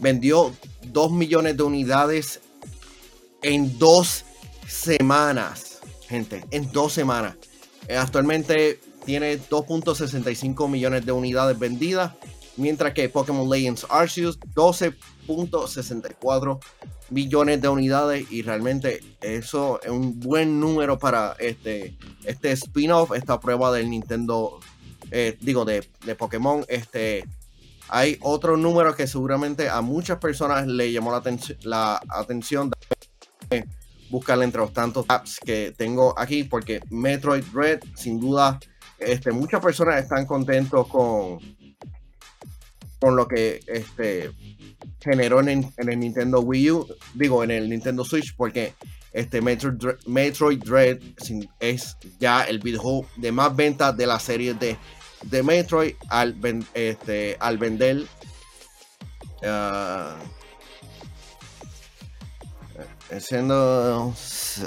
[0.00, 0.54] vendió
[0.86, 2.40] 2 millones de unidades
[3.42, 4.24] en dos
[4.66, 7.36] semanas, gente, en dos semanas.
[7.88, 12.12] Eh, actualmente tiene 2.65 millones de unidades vendidas,
[12.58, 16.60] mientras que Pokémon Legends Arceus 12.64
[17.10, 23.40] millones de unidades y realmente eso es un buen número para este, este spin-off, esta
[23.40, 24.60] prueba del Nintendo,
[25.10, 26.64] eh, digo, de, de, Pokémon.
[26.68, 27.24] Este,
[27.88, 31.22] hay otro número que seguramente a muchas personas le llamó la,
[31.62, 32.70] la atención.
[34.10, 38.58] Buscar entre los tantos apps que tengo aquí, porque Metroid Red, sin duda,
[38.98, 41.38] este, muchas personas están contentos con,
[43.00, 44.30] con lo que este,
[45.00, 48.74] generó en, el Nintendo Wii U, digo, en el Nintendo Switch, porque
[49.12, 50.98] este Metroid, Dread
[51.60, 54.76] es ya el videojuego de más ventas de la serie de,
[55.22, 56.36] de Metroid al,
[56.74, 58.06] este, al vender.
[59.40, 60.18] Uh,
[63.20, 64.12] siendo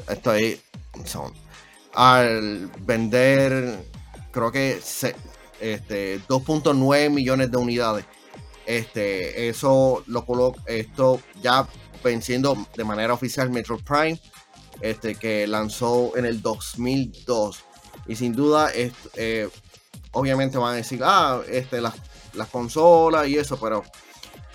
[0.10, 0.60] estoy
[1.06, 1.34] son,
[1.94, 3.78] al vender
[4.32, 4.80] creo que
[5.60, 8.06] este, 2.9 millones de unidades.
[8.66, 10.26] Este, eso lo
[10.66, 11.68] esto ya
[12.04, 14.20] venciendo de manera oficial Metro Prime,
[14.82, 17.60] este, que lanzó en el 2002.
[18.08, 19.50] Y sin duda, eh,
[20.12, 21.96] obviamente van a decir, ah, este, las,
[22.34, 23.84] las consolas y eso, pero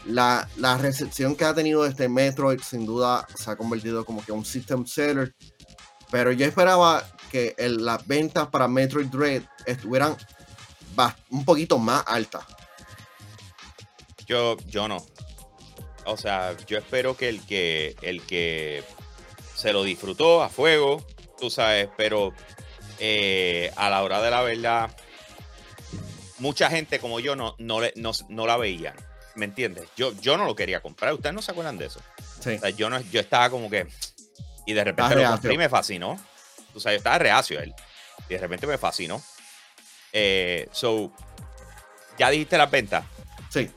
[0.04, 4.32] la, la, recepción que ha tenido este Metroid sin duda se ha convertido como que
[4.32, 5.34] un system seller.
[6.10, 10.16] Pero yo esperaba que las ventas para Metroid Dread estuvieran
[11.30, 12.44] un poquito más altas.
[14.26, 15.04] Yo, yo no.
[16.04, 18.84] O sea, yo espero que el que el que
[19.54, 21.04] se lo disfrutó a fuego,
[21.38, 22.32] tú sabes, pero
[22.98, 24.90] eh, a la hora de la verdad,
[26.38, 27.80] mucha gente como yo no, no,
[28.28, 28.94] no, la veía.
[29.34, 29.88] ¿Me entiendes?
[29.96, 31.12] Yo, yo no lo quería comprar.
[31.12, 32.00] ¿Ustedes no se acuerdan de eso?
[32.40, 32.58] Sí.
[32.76, 33.86] yo, no, yo estaba como que.
[34.66, 36.18] Y de repente lo compré y me fascinó.
[36.74, 37.74] O sea, yo estaba reacio a él.
[38.28, 39.22] Y de repente me fascinó.
[40.12, 41.12] Eh, so,
[42.18, 43.04] ¿ya dijiste las ventas?
[43.50, 43.70] Sí.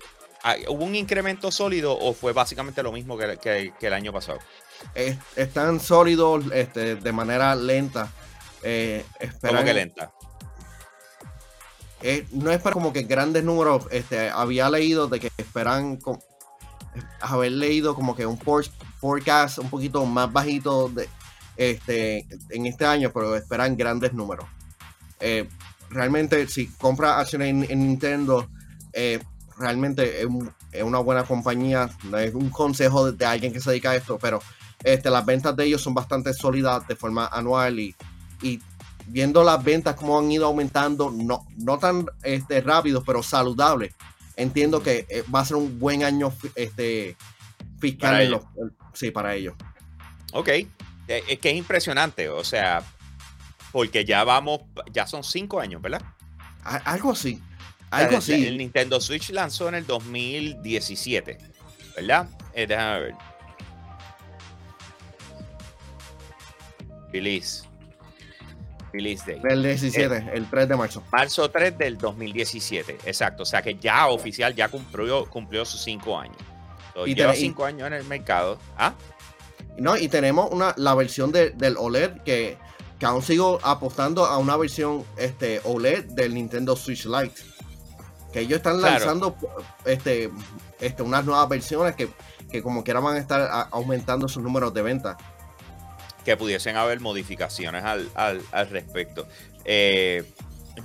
[0.43, 4.39] Ah, ¿Hubo un incremento sólido o fue básicamente lo mismo que, el año pasado?
[5.36, 8.10] están sólidos este, de manera lenta.
[8.63, 9.06] Eh,
[9.41, 10.12] ¿Cómo que lenta?
[12.02, 13.86] Eh, no es para como que grandes números.
[13.91, 15.99] Este, había leído de que esperan
[17.21, 18.39] haber leído como que un
[18.99, 21.10] forecast un poquito más bajito de,
[21.58, 24.45] este, en este año, pero esperan grandes números.
[25.19, 25.47] Eh,
[25.89, 28.49] realmente, si compra acciones en, Nintendo,
[28.93, 29.19] eh,
[29.59, 31.89] realmente es, una buena compañía.
[32.03, 34.41] No es un consejo de, alguien que se dedica a esto, pero
[34.83, 37.95] este, las ventas de ellos son bastante sólidas de forma anual y,
[39.07, 43.93] viendo las ventas como han ido aumentando, no, no tan este, rápido, pero saludable.
[44.35, 47.17] Entiendo que eh, va a ser un buen año este,
[47.79, 48.41] fiscal
[48.93, 49.55] sí, para ellos.
[50.33, 50.67] Ok, eh,
[51.07, 52.83] es que es impresionante, o sea,
[53.71, 56.03] porque ya vamos, ya son cinco años, ¿verdad?
[56.63, 57.41] Algo así.
[57.91, 58.47] Algo así.
[58.47, 61.38] El Nintendo Switch lanzó en el 2017,
[61.95, 62.28] ¿verdad?
[62.54, 63.15] Eh, déjame ver.
[67.12, 67.63] Release.
[68.93, 69.41] Release Day.
[69.43, 71.04] El 17, eh, el 3 de marzo.
[71.12, 73.43] Marzo 3 del 2017, exacto.
[73.43, 76.38] O sea que ya oficial, ya cumplió, cumplió sus cinco años.
[77.06, 78.60] y lleva cinco años en el mercado.
[78.78, 78.93] ¿Ah?
[79.78, 82.58] No, y tenemos una, la versión del OLED que,
[83.02, 87.41] aún sigo apostando a una versión este, OLED del Nintendo Switch Lite.
[88.31, 89.35] Que ellos están lanzando
[89.85, 90.29] este,
[90.79, 95.17] este, unas nuevas versiones que, como quiera van a estar aumentando sus números de venta.
[96.23, 99.27] Que pudiesen haber modificaciones al, respecto.
[99.65, 100.23] Eh,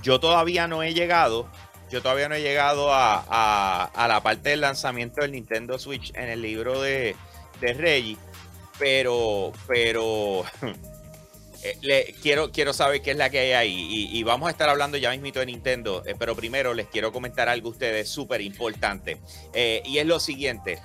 [0.03, 1.49] yo todavía no he llegado.
[1.91, 6.41] Yo todavía no he llegado a, la parte del lanzamiento del Nintendo Switch en el
[6.43, 7.15] libro de,
[7.61, 8.19] de Reggie
[8.79, 10.45] pero, pero
[11.65, 14.09] eh, le, quiero, quiero saber qué es la que hay ahí.
[14.13, 17.49] Y, vamos a estar hablando ya mismito de Nintendo, eh, pero primero les quiero comentar
[17.49, 19.17] algo a ustedes súper importante.
[19.55, 20.79] Eh, y es lo siguiente.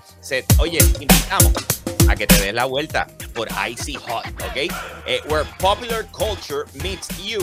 [0.58, 1.52] oye, invitamos
[2.08, 5.30] a que te des la vuelta por Icy Hot, ¿ok?
[5.30, 7.39] where popular culture meets you.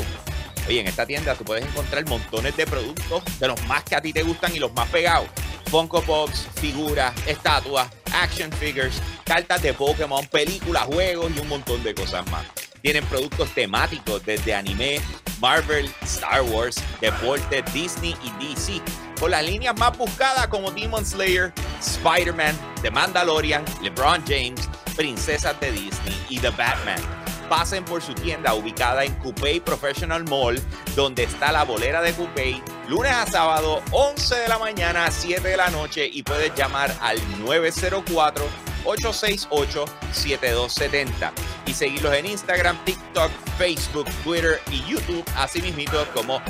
[0.68, 4.00] Oye, en esta tienda tú puedes encontrar montones de productos de los más que a
[4.00, 5.28] ti te gustan y los más pegados.
[5.70, 11.94] Funko Pops, figuras, estatuas, action figures, cartas de Pokémon, películas, juegos y un montón de
[11.94, 12.44] cosas más.
[12.82, 15.00] Tienen productos temáticos desde anime,
[15.40, 18.80] Marvel, Star Wars, deporte, Disney y DC.
[19.20, 25.72] Con las líneas más buscadas como Demon Slayer, Spider-Man, The Mandalorian, LeBron James, Princesas de
[25.72, 30.60] Disney y The Batman pasen por su tienda ubicada en Coupé Professional Mall,
[30.94, 35.46] donde está la bolera de Coupé, lunes a sábado, 11 de la mañana a 7
[35.46, 38.44] de la noche y puedes llamar al 904
[38.86, 41.32] 868-7270.
[41.66, 46.40] Y seguirlos en Instagram, TikTok, Facebook, Twitter y YouTube, así mismito como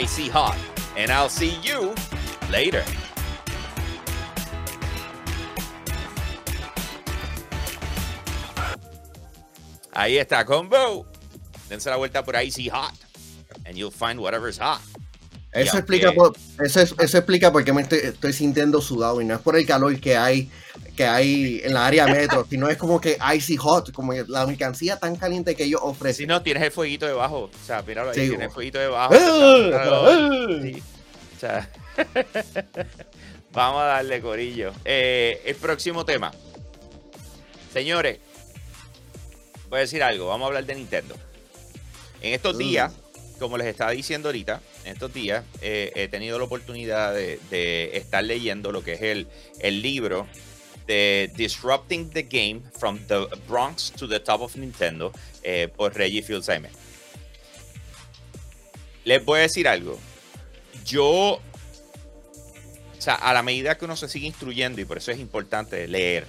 [0.00, 0.54] Icy Hot.
[0.96, 1.94] And I'll see you
[2.50, 2.84] later.
[9.96, 11.06] Ahí está, combo.
[11.70, 12.92] Dense la vuelta por Icy Hot.
[13.64, 14.80] And you'll find whatever's hot.
[15.52, 19.40] Eso explica, por, eso, eso, explica por qué me estoy, sintiendo sudado y no es
[19.40, 20.50] por el calor que hay
[20.94, 24.98] que hay en la área metro, sino es como que icy hot, como la mercancía
[24.98, 26.24] tan caliente que ellos ofrecen.
[26.24, 29.14] Si no, tienes el fueguito debajo, o sea, míralo ahí, tienes el fueguito debajo.
[29.18, 30.50] o
[31.40, 31.70] sea,
[33.52, 34.74] vamos a darle corillo.
[34.84, 36.32] Eh, el próximo tema.
[37.72, 38.18] Señores,
[39.68, 41.16] voy a decir algo, vamos a hablar de Nintendo.
[42.20, 42.92] En estos días,
[43.38, 48.24] como les estaba diciendo ahorita, en estos días eh, he tenido la oportunidad de, estar
[48.24, 49.28] leyendo lo que es el,
[49.60, 50.26] el libro
[50.86, 56.22] de Disrupting the Game from the Bronx to the Top of Nintendo eh, por Reggie
[56.22, 56.70] Fils-Aimé.
[59.04, 59.98] Les voy a decir algo.
[60.84, 61.40] Yo, o
[62.98, 66.26] sea, a la medida que uno se sigue instruyendo, y por eso es importante leer,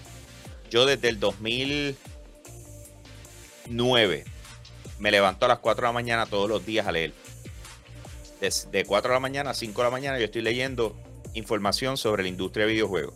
[0.69, 1.19] yo desde el
[3.67, 4.25] 2009
[4.99, 7.13] me levanto a las 4 de la mañana todos los días a leer.
[8.41, 10.95] Desde 4 de la mañana a 5 de la mañana yo estoy leyendo
[11.34, 13.13] información sobre la industria de videojuegos.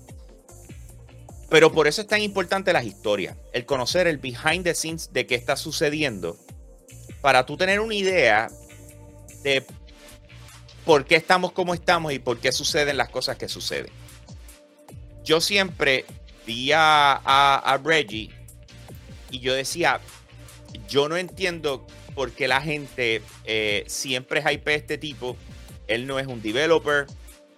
[1.49, 5.25] Pero por eso es tan importante las historias, el conocer el behind the scenes de
[5.27, 6.37] qué está sucediendo,
[7.19, 8.49] para tú tener una idea
[9.43, 9.65] de
[10.85, 13.91] por qué estamos como estamos y por qué suceden las cosas que suceden.
[15.23, 16.05] Yo siempre
[16.45, 18.29] vi a, Reggie
[19.29, 19.99] y yo decía,
[20.87, 25.37] yo no entiendo por qué la gente eh, siempre hype este tipo.
[25.87, 27.05] Él no es un developer,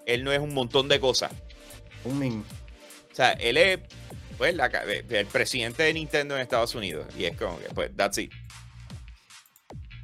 [0.05, 1.31] él no es un montón de cosas.
[2.03, 2.43] Un
[3.13, 3.79] o sea, él es
[4.39, 4.55] pues,
[5.09, 7.05] el presidente de Nintendo en Estados Unidos.
[7.15, 8.31] Y es como que, pues, that's it.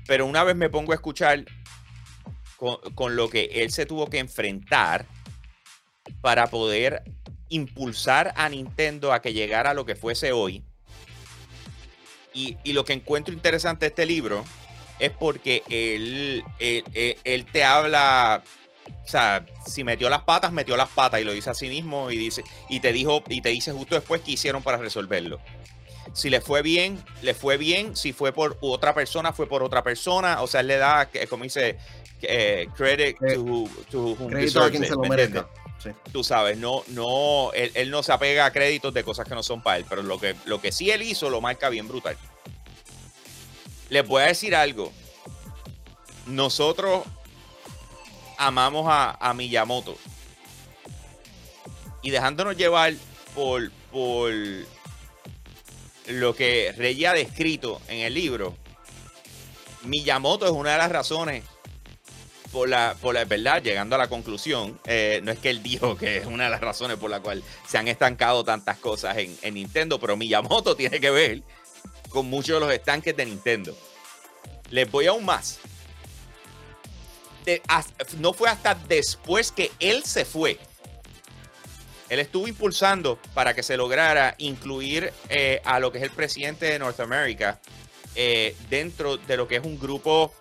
[0.05, 1.43] Pero una vez me pongo a escuchar
[2.93, 5.07] con, lo que él se tuvo que enfrentar
[6.21, 7.03] para poder
[7.47, 10.63] impulsar a Nintendo a que llegara a lo que fuese hoy.
[12.33, 14.43] Y, lo que encuentro interesante de este libro
[14.99, 18.43] es porque él, él te habla
[19.03, 22.11] o sea, si metió las patas, metió las patas y lo dice a sí mismo
[22.11, 25.39] y dice y te dijo y te dice justo después qué hicieron para resolverlo.
[26.13, 27.95] Si le fue bien, le fue bien.
[27.95, 30.41] Si fue por otra persona, fue por otra persona.
[30.41, 31.77] O sea, él le da, como dice,
[32.21, 33.35] eh, credit eh,
[33.89, 34.31] to, whom
[36.11, 39.61] Tú sabes, no, no, él, no se apega a créditos de cosas que no son
[39.61, 42.17] para él, pero lo que, lo que sí él hizo lo marca bien brutal.
[43.89, 44.91] Les voy a decir algo.
[46.25, 47.03] Nosotros
[48.37, 49.97] amamos a, Miyamoto.
[52.01, 52.93] Y dejándonos llevar
[53.33, 54.31] por, por
[56.07, 58.55] lo que Rey ha descrito en el libro,
[59.83, 61.43] Miyamoto es una de las razones
[62.51, 62.95] por la,
[63.27, 66.49] verdad, llegando a la conclusión, eh, no es que él dijo que es una de
[66.49, 70.75] las razones por la cual se han estancado tantas cosas en, en, Nintendo, pero Miyamoto
[70.77, 71.41] tiene que ver
[72.09, 73.77] con muchos de los estanques de Nintendo.
[74.71, 75.59] Les voy aún más
[78.17, 80.59] no fue hasta después que él se fue.
[82.09, 86.65] Él estuvo impulsando para que se lograra incluir eh, a lo que es el presidente
[86.65, 87.59] de North America
[88.15, 90.33] eh, dentro de lo que es un grupo,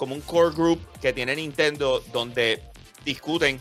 [0.00, 2.62] como un core group que tiene Nintendo, donde
[3.04, 3.60] discuten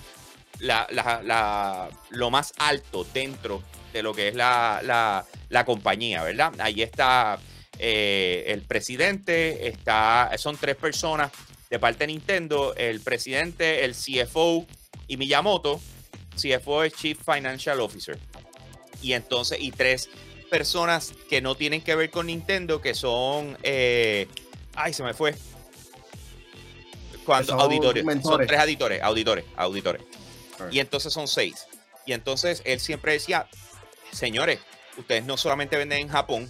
[2.12, 5.26] lo más alto dentro de lo que es la,
[5.66, 6.54] compañía, ¿verdad?
[6.60, 7.38] Ahí está
[7.78, 11.30] eh, el presidente, está, son tres personas
[11.70, 14.66] de parte de Nintendo, el presidente, el CFO
[15.10, 15.82] y Miyamoto.
[16.38, 18.18] CFO es Chief Financial Officer.
[19.02, 20.10] Y entonces, y tres
[20.50, 23.58] personas que no tienen que ver con Nintendo, que son.
[23.62, 24.26] Eh,
[24.74, 25.36] ay, se me fue.
[27.30, 27.62] ¿Cuántos?
[27.62, 28.04] Auditores.
[28.24, 30.02] Son tres auditores, auditores, auditores.
[30.72, 31.68] Y entonces son seis.
[32.08, 33.48] Y entonces él siempre decía,
[34.12, 34.60] señores,
[34.98, 36.50] ustedes no solamente venden en Japón,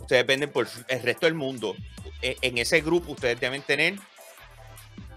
[0.00, 1.76] ustedes venden por el resto del mundo.
[2.22, 3.94] E, en ese grupo ustedes deben tener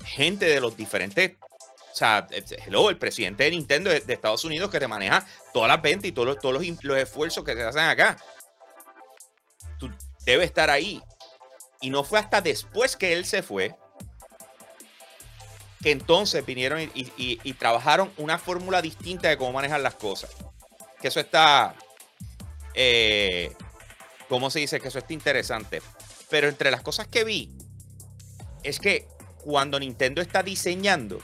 [0.05, 1.31] gente de los diferentes.
[1.91, 2.27] O sea,
[2.67, 5.25] hello, el presidente de Nintendo de, Estados Unidos que te maneja
[5.55, 8.15] todas las ventas y todos los, todos los, esfuerzos que se hacen acá.
[9.79, 9.89] Tú
[10.23, 11.01] debes estar ahí.
[11.81, 13.75] Y no fue hasta después que él se fue
[15.81, 20.31] que entonces vinieron y, trabajaron una fórmula distinta de cómo manejar las cosas.
[20.99, 21.75] Que eso está,
[22.73, 23.53] eh,
[24.27, 24.79] ¿cómo se dice?
[24.79, 25.81] Que eso está interesante.
[26.29, 27.55] Pero entre las cosas que vi,
[28.63, 29.07] es que
[29.43, 31.19] cuando Nintendo está diseñando,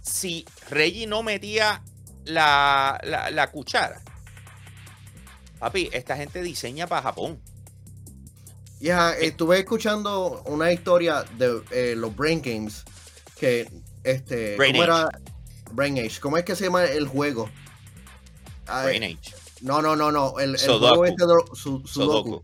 [0.00, 1.82] si Reggie no metía
[2.24, 4.00] la, cuchara,
[5.58, 7.40] papi, esta gente diseña para Japón.
[8.80, 12.84] Ya, estuve escuchando una historia de eh, los Brain Games
[13.44, 13.70] que
[14.04, 14.92] este Brain ¿cómo Age.
[14.92, 15.20] era
[15.72, 16.20] Brain Age?
[16.20, 17.50] ¿Cómo es que se llama el juego?
[18.66, 19.34] Brain Age.
[19.60, 21.86] No, no, no, no, el, juego este de su, Sudoku.
[21.86, 22.42] Sudoku.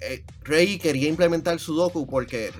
[0.00, 2.52] Eh, Rey quería implementar Sudoku porque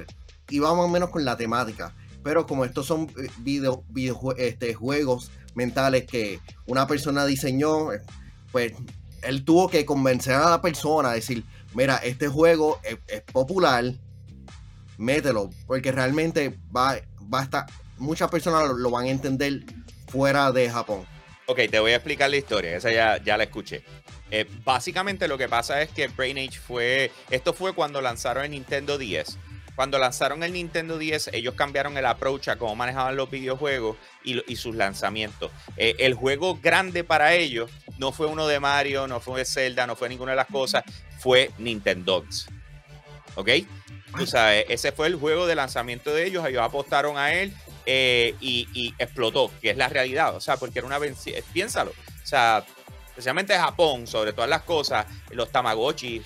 [0.51, 4.75] iba más o menos con la temática, pero como estos son eh, video, videojue- este,
[4.75, 8.01] juegos mentales que una persona diseñó, eh,
[8.53, 8.73] pues
[9.23, 13.93] él tuvo que convencer a la persona a decir, mira, este juego es, es popular,
[14.99, 16.97] mételo, porque realmente va,
[17.33, 17.67] va a estar,
[17.99, 19.65] muchas personas lo, van a entender
[20.09, 21.07] fuera de Japón.
[21.47, 23.85] Ok, te voy a explicar la historia, esa ya, ya la escuché.
[24.31, 28.51] Eh, básicamente lo que pasa es que Brain Age fue, esto fue cuando lanzaron el
[28.51, 29.39] Nintendo 10.
[29.77, 34.57] Cuando lanzaron el Nintendo 10, ellos cambiaron el approach a cómo manejaban los videojuegos y,
[34.57, 35.53] sus lanzamientos.
[35.77, 39.95] Eh, el juego grande para ellos no fue uno de Mario, no fue Zelda, no
[39.95, 40.83] fue ninguna de las cosas,
[41.19, 42.49] fue Nintendogs.
[43.35, 43.51] ¿Ok?
[44.17, 47.53] Tú sabes, ese fue el juego de lanzamiento de ellos, ellos apostaron a él
[47.87, 50.35] eh, y, explotó, que es la realidad.
[50.35, 51.91] O sea, porque era una venci- Piénsalo.
[51.91, 52.65] O sea,
[53.09, 56.23] especialmente Japón, sobre todas las cosas, los Tamagotchi,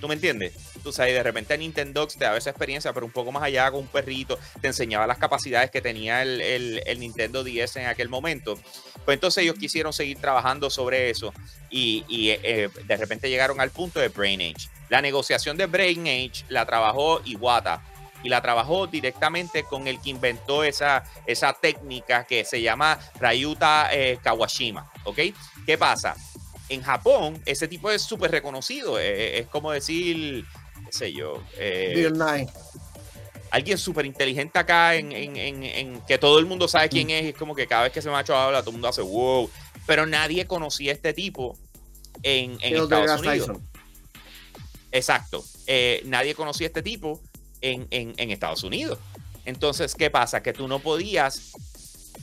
[0.00, 0.54] ¿tú me entiendes?
[0.84, 3.80] Tú sabes, de repente Nintendo te daba esa experiencia, pero un poco más allá con
[3.80, 8.58] un perrito, te enseñaba las capacidades que tenía el, el- Nintendo 10 en aquel momento.
[9.04, 11.32] Pues entonces ellos quisieron seguir trabajando sobre eso
[11.70, 14.68] y, y, eh, de repente llegaron al punto de Brain Age.
[14.90, 17.82] La negociación de Brain Age la trabajó Iwata
[18.22, 23.88] y la trabajó directamente con el que inventó esa, esa técnica que se llama Ryuta
[23.92, 24.90] eh, Kawashima.
[25.04, 25.18] ¿Ok?
[25.66, 26.14] ¿Qué pasa?
[26.70, 28.98] En Japón, ese tipo es súper reconocido.
[28.98, 30.46] eh, es como decir,
[30.94, 32.46] sé yo, eh, Bill Nye.
[33.50, 37.24] alguien súper inteligente acá en, en- en- en que todo el mundo sabe quién es.
[37.24, 39.50] y Es como que cada vez que ese macho habla, todo el mundo hace wow.
[39.86, 41.58] Pero nadie conocía a este tipo
[42.22, 43.46] en, Estados Unidos.
[43.48, 43.68] Tyson.
[44.92, 45.44] Exacto.
[45.66, 47.20] Eh, nadie conocía a este tipo
[47.60, 47.86] en
[48.30, 48.98] Estados Unidos.
[49.44, 50.42] Entonces, ¿qué pasa?
[50.42, 51.52] Que tú no podías,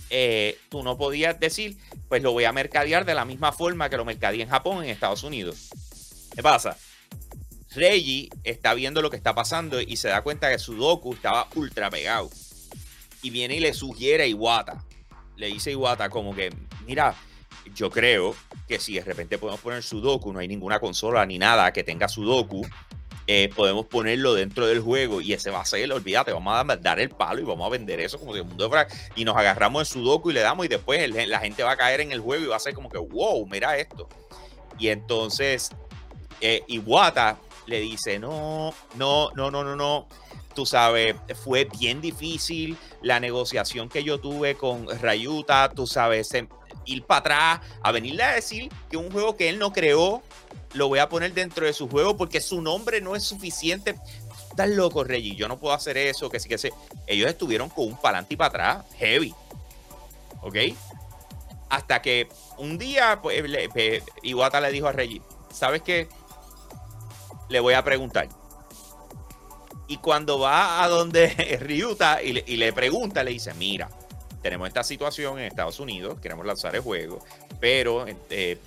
[0.09, 1.77] eh, tú no podías decir,
[2.09, 4.89] pues lo voy a mercadear de la misma forma que lo mercadeé en Japón, en
[4.89, 5.69] Estados Unidos.
[6.35, 6.77] ¿Qué pasa?
[7.75, 11.89] Reggie está viendo lo que está pasando y se da cuenta que Sudoku estaba ultra
[11.89, 12.29] pegado.
[13.21, 14.83] Y viene y le sugiere a Iwata.
[15.37, 16.53] Le dice a Iwata como que,
[16.85, 17.15] mira,
[17.75, 18.35] yo creo
[18.67, 22.07] que si de repente podemos poner Sudoku, no hay ninguna consola ni nada que tenga
[22.09, 22.65] Sudoku,
[23.27, 26.99] eh, podemos ponerlo dentro del juego y ese va a ser, olvídate, vamos a dar
[26.99, 29.81] el palo y vamos a vender eso como de mundo de fra- y nos agarramos
[29.87, 32.19] en Sudoku y le damos y después el- la gente va a caer en el
[32.19, 34.09] juego y va a ser como que, wow, mira esto.
[34.79, 35.69] Y entonces
[36.41, 37.37] eh, Iwata
[37.67, 40.07] le dice, no, no, no, no, no, no.
[40.55, 46.29] Tú sabes, fue bien difícil la negociación que yo tuve con Rayuta, tú sabes,
[46.85, 50.21] ir para atrás, a venirle a decir que un juego que él no creó,
[50.73, 53.95] lo voy a poner dentro de su juego porque su nombre no es suficiente.
[54.49, 56.69] Estás loco, Reggie, yo no puedo hacer eso, que sí, que sí.
[57.07, 59.33] Ellos estuvieron con un palante y para atrás, heavy.
[60.41, 60.55] ¿Ok?
[61.69, 63.41] Hasta que un día, pues,
[63.73, 65.21] pe- Iwata le dijo a Reggie,
[65.53, 66.09] ¿sabes qué?
[67.51, 68.29] Le voy a preguntar.
[69.87, 71.27] Y cuando va a donde
[71.59, 73.89] Ryuta y le, pregunta, le dice, mira,
[74.41, 77.19] tenemos esta situación en Estados Unidos, queremos lanzar el juego,
[77.59, 78.57] pero eh,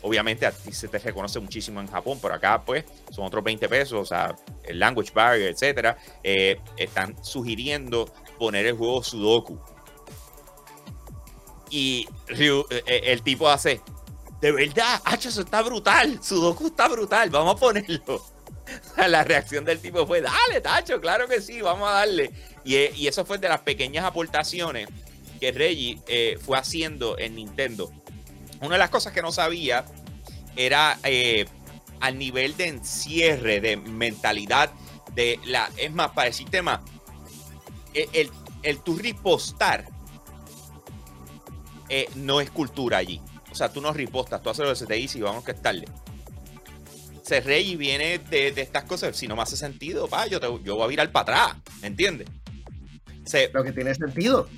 [0.00, 3.68] obviamente a ti se te reconoce muchísimo en Japón, pero acá pues son otros 20
[3.68, 4.34] pesos, o sea,
[4.64, 9.60] el language barrier, etcétera, eh, están sugiriendo poner el juego Sudoku.
[11.68, 13.82] Y eh, el tipo hace,
[14.40, 18.24] de verdad, Hacho, eso está brutal, Sudoku está brutal, vamos a ponerlo.
[18.96, 22.30] La reacción del tipo fue, dale, Tacho, claro que sí, vamos a darle.
[22.64, 24.88] Y, eh, eso fue de las pequeñas aportaciones
[25.40, 27.90] que Reggie eh, fue haciendo en Nintendo.
[28.60, 29.84] Una de las cosas que no sabía
[30.56, 31.46] era eh,
[32.00, 34.70] al nivel de encierre, de mentalidad,
[35.14, 35.70] de la.
[35.76, 36.80] Es más, para decirte más,
[37.94, 38.30] el, el,
[38.62, 39.86] el tu ripostar
[42.16, 43.20] no es cultura allí.
[43.58, 45.50] O sea, tú no ripostas, tú haces lo que se te dice y vamos que
[45.50, 45.84] es tarde.
[47.24, 49.16] Se rey y viene de, de estas cosas.
[49.16, 51.62] Si no me hace sentido, pa, yo, te- yo voy a virar para atrás.
[51.82, 52.28] ¿Me entiendes?
[53.26, 54.48] Se, Lo que tiene sentido.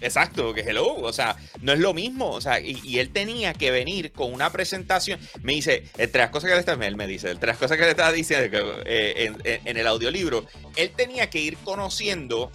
[0.00, 3.54] Exacto, que hello, o sea, no es lo mismo, o sea, y, y él tenía
[3.54, 7.06] que venir con una presentación, me dice, entre las cosas que le está, él me
[7.06, 10.44] dice, entre las cosas que le estaba diciendo eh, en, en- en el audiolibro,
[10.76, 12.52] él tenía que ir conociendo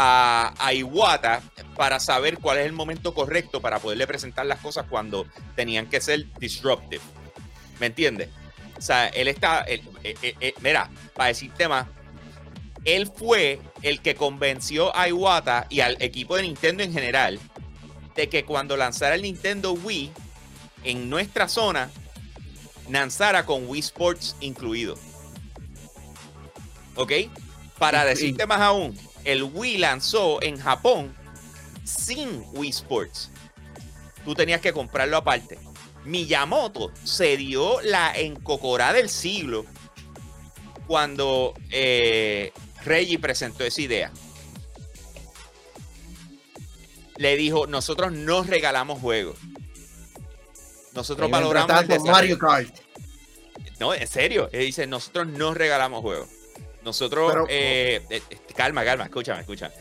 [0.00, 1.42] a, a Iwata
[1.76, 5.26] para saber cuál es el momento correcto para poderle presentar las cosas cuando
[5.56, 7.02] tenían que ser disruptive,
[7.80, 8.28] ¿me entiendes?
[8.76, 11.86] O sea, él está, él- eh, eh, eh, mira, para decirte más,
[12.84, 17.40] él fue el que convenció a Iwata y al equipo de Nintendo en general
[18.14, 20.12] de que cuando lanzara el Nintendo Wii
[20.84, 21.90] en nuestra zona
[22.88, 24.94] lanzara con Wii Sports incluido.
[26.94, 27.12] ¿Ok?
[27.78, 28.96] Para decirte más aún,
[29.28, 31.14] el Wii lanzó en Japón
[31.84, 33.30] sin Wii Sports.
[34.24, 35.58] Tú tenías que comprarlo aparte.
[36.06, 39.66] Miyamoto se dio la encocorada del siglo
[40.86, 42.52] cuando eh,
[42.86, 44.12] Reggie presentó esa idea.
[47.18, 49.36] Le dijo, nosotros no regalamos juegos.
[50.94, 52.12] Nosotros valoramos el tanto, desarrollo".
[52.12, 52.74] Mario Kart.
[53.78, 54.48] No, en serio.
[54.52, 56.37] Él dice, nosotros no regalamos juegos.
[56.88, 59.74] Nosotros, Pero- eh, eh, eh, calma, calma, escúchame, escúchame.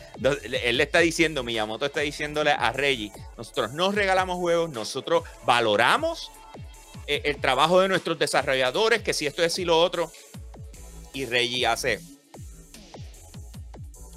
[0.43, 6.29] Él le está diciendo, Miyamoto está diciéndole a Reggie, nosotros no regalamos juegos, nosotros valoramos
[7.07, 10.11] eh, el trabajo de nuestros desarrolladores, que si esto es y lo otro.
[11.13, 12.01] Y Reggie hace,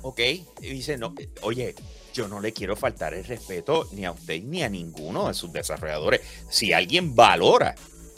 [0.03, 1.77] ok, y dice, no, oye,
[2.13, 5.53] yo no le quiero faltar el respeto ni a usted ni a ninguno de sus
[5.53, 6.23] desarrolladores.
[6.51, 7.77] Si alguien valora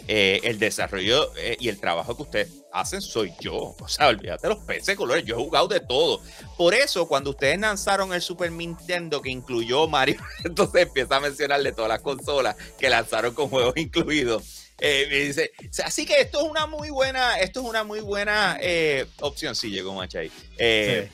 [0.09, 3.76] eh, el desarrollo eh, y el trabajo que ustedes hacen soy yo.
[3.78, 5.24] O sea, olvídate los peces colores.
[5.24, 6.20] Yo he jugado de todo.
[6.57, 11.72] Por eso, cuando ustedes lanzaron el Super Nintendo que incluyó Mario, entonces empieza a mencionarle
[11.72, 14.62] todas las consolas que lanzaron con juegos incluidos.
[14.84, 15.53] Eh, me dice,
[15.84, 19.55] así que esto es una muy buena, esto es una muy buena eh, opción.
[19.55, 20.28] Sí, llegó Machay.
[20.59, 21.09] Eh,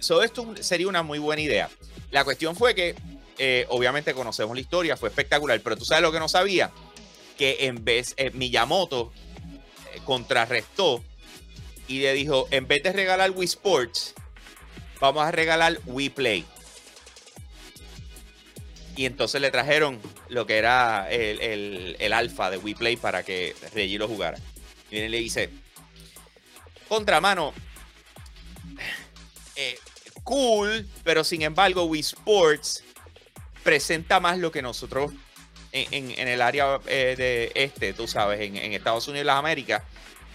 [0.00, 1.70] so esto sería una muy buena idea.
[2.10, 2.94] La cuestión fue que,
[3.70, 6.70] obviamente, conocemos la historia, fue espectacular, pero tú sabes lo que no sabía,
[7.40, 9.10] que en vez, eh, Miyamoto
[9.94, 11.02] eh, contrarrestó
[11.88, 14.12] y le dijo, en vez de regalar Wii Sports,
[15.00, 16.44] vamos a regalar Wii Play.
[18.94, 23.22] Y entonces le trajeron lo que era el, el, el alfa de Wii Play para
[23.22, 24.36] que Reggie lo jugara.
[24.90, 25.48] Y y le dice,
[26.90, 27.54] contramano,
[29.56, 29.78] eh,
[30.24, 32.84] cool, pero sin embargo Wii Sports
[33.62, 35.10] presenta más lo que nosotros
[35.72, 39.82] en, el área eh, de este, tú sabes, en, en Estados Unidos y las Américas,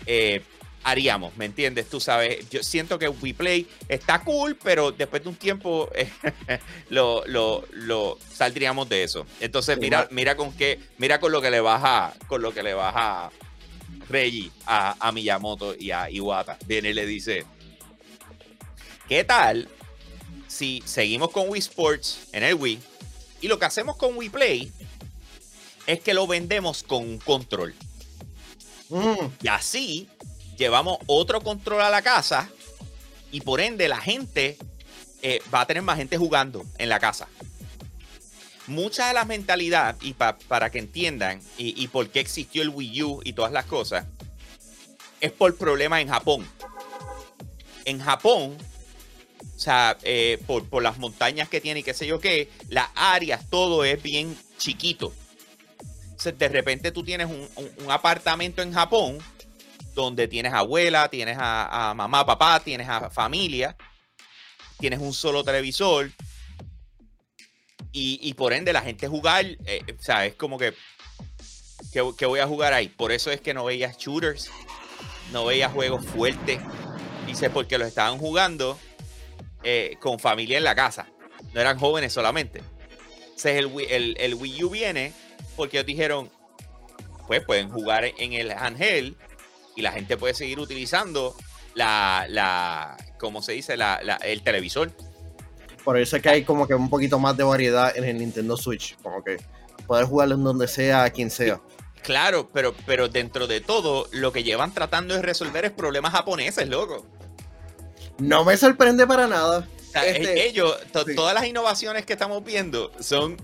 [0.06, 0.42] eh,
[0.84, 1.90] haríamos, ¿me entiendes?
[1.90, 6.10] Tú sabes, yo siento que Wii Play está cool, pero después de un tiempo eh,
[6.90, 9.26] lo, lo- lo saldríamos de eso.
[9.40, 12.74] Entonces, mira, mira con qué, mira con lo que le baja, con lo que le
[12.76, 13.32] baja
[14.10, 16.58] Reggie a, a Miyamoto y a Iwata.
[16.68, 17.46] Viene y le dice,
[19.10, 19.68] ¿qué tal
[20.48, 22.80] si seguimos con Wii Sports en el Wii
[23.42, 24.72] y lo que hacemos con Wii Play
[25.88, 27.74] es que lo vendemos con un control?
[28.90, 30.08] Mm, Y así
[30.58, 32.50] llevamos otro control a la casa
[33.32, 34.58] y por ende la gente
[35.22, 37.28] eh, va a tener más gente jugando en la casa.
[38.68, 42.70] Mucha de la mentalidad, y pa- para que entiendan, y, y por qué existió el
[42.70, 44.06] Wii U y todas las cosas,
[45.22, 46.48] es por problemas en Japón.
[47.86, 48.58] En Japón,
[49.56, 52.88] o sea, eh, por, por las montañas que tiene y qué sé yo qué, las
[52.96, 55.14] áreas, todo es bien chiquito.
[56.24, 59.18] De repente tú tienes un, un- apartamento en Japón
[59.94, 63.76] donde tienes abuela, tienes a, mamá, papá, tienes a familia,
[64.80, 66.12] tienes un solo televisor
[67.92, 70.74] y, y por ende la gente jugar, eh, o sea, es como que,
[71.94, 72.90] que, voy a jugar ahí.
[72.90, 74.50] Por eso es que no veías shooters,
[75.32, 76.60] no veías juegos fuertes.
[77.26, 78.78] Dice, porque los estaban jugando
[79.64, 81.08] eh, con familia en la casa.
[81.54, 82.62] No eran jóvenes solamente.
[83.22, 85.14] Entonces el, el, el Wii U viene
[85.56, 86.30] porque ellos dijeron,
[87.28, 89.16] pues pueden jugar en el handheld
[89.76, 91.36] y la gente puede seguir utilizando
[91.74, 93.76] la, la ¿cómo se dice?
[93.78, 94.92] La, la- el televisor.
[95.84, 98.56] por eso es que hay como que un poquito más de variedad en el Nintendo
[98.58, 98.96] Switch.
[99.02, 99.38] Como que
[99.88, 101.60] poder jugarlo en donde sea, a quien sea.
[102.04, 106.68] Claro, pero, pero dentro de todo, lo que llevan tratando de resolver es problemas japoneses,
[106.70, 107.06] loco.
[108.20, 109.68] No me sorprende para nada.
[109.80, 111.16] O sea, Este, ellos, to- sí.
[111.16, 113.38] todas las innovaciones que estamos viendo son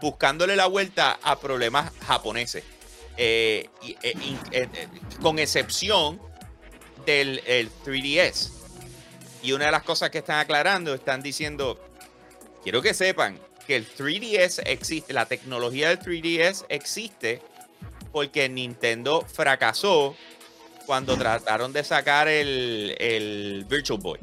[0.00, 2.64] buscándole la vuelta a problemas japoneses.
[3.20, 3.68] Eh,
[4.02, 4.14] eh,
[4.52, 4.68] eh,
[5.20, 6.20] con excepción
[7.04, 8.50] del el 3DS.
[9.42, 11.80] Y una de las cosas que están aclarando, están diciendo,
[12.62, 13.36] quiero que sepan
[13.66, 17.42] que el 3DS existe, la tecnología del 3DS existe
[18.12, 20.14] porque Nintendo fracasó
[20.86, 24.20] cuando trataron de sacar el Virtual Boy.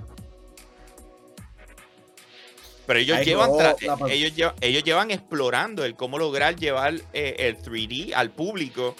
[2.87, 3.75] Pero ellos llevan, la
[4.09, 8.95] ellos, llevan, ellos llevan explorando el cómo lograr llevar eh, el 3D al público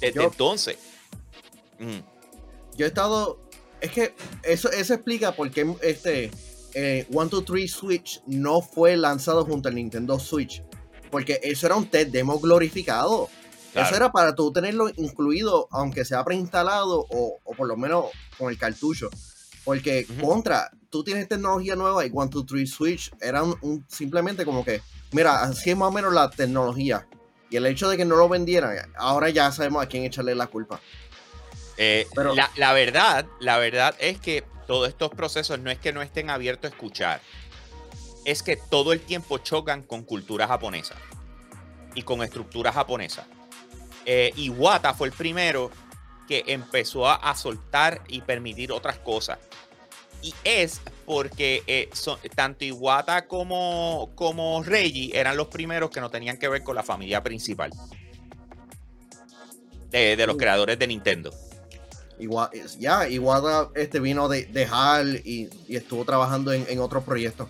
[0.00, 0.76] desde Yo- entonces.
[1.78, 2.00] Mm.
[2.76, 3.38] Yo he estado.
[3.80, 6.30] Es que eso, eso explica por qué este
[6.74, 10.62] eh, 1, 2, 3 Switch no fue lanzado junto al Nintendo Switch.
[11.10, 13.28] Porque eso era un test demo glorificado.
[13.72, 13.86] Claro.
[13.86, 18.50] Eso era para tú tenerlo incluido, aunque sea preinstalado o, o por lo menos con
[18.50, 19.08] el cartucho.
[19.64, 24.44] Porque contra, tú tienes tecnología nueva y 1, 2, 3 Switch era un, un- simplemente
[24.44, 24.82] como que,
[25.12, 27.06] mira, así es más o menos la tecnología.
[27.48, 30.46] Y el hecho de que no lo vendieran, ahora ya sabemos a quién echarle la
[30.46, 30.80] culpa.
[31.76, 36.02] Eh, la, la, verdad, la verdad es que todos estos procesos no es que no
[36.02, 37.20] estén abiertos a escuchar,
[38.24, 40.94] es que todo el tiempo chocan con cultura japonesa
[41.94, 43.26] y con estructura japonesa.
[44.04, 45.70] Eh, Iwata fue el primero
[46.28, 49.38] que empezó a, soltar y permitir otras cosas.
[50.22, 51.90] Y es porque eh,
[52.34, 56.82] tanto Iwata como, como Reggie eran los primeros que no tenían que ver con la
[56.82, 57.70] familia principal
[59.90, 61.32] de, los creadores de Nintendo.
[62.78, 67.48] ya, Iwata este, vino de, de HAL y, estuvo trabajando en, en otros proyectos.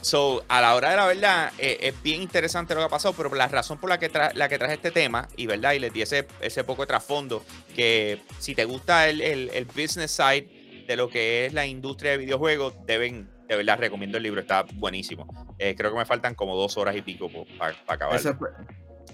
[0.00, 3.14] So, a la hora de la verdad, eh, es bien interesante lo que ha pasado,
[3.14, 5.92] pero la razón por la que, la que traje este tema, y verdad, y les
[5.92, 6.24] di ese,
[6.64, 7.44] poco de trasfondo,
[7.74, 10.48] que si te gusta el, business side
[10.88, 14.64] de lo que es la industria de videojuegos, deben, de verdad, recomiendo el libro, está
[14.72, 15.54] buenísimo.
[15.58, 18.18] Eh, creo que me faltan como dos horas y pico para acabar.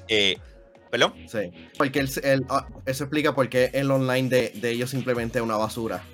[0.07, 0.39] Eh,
[0.89, 1.15] ¿Perdón?
[1.27, 5.45] Sí, porque el, ah, eso explica por qué el online de, de ellos simplemente es
[5.45, 6.05] una basura.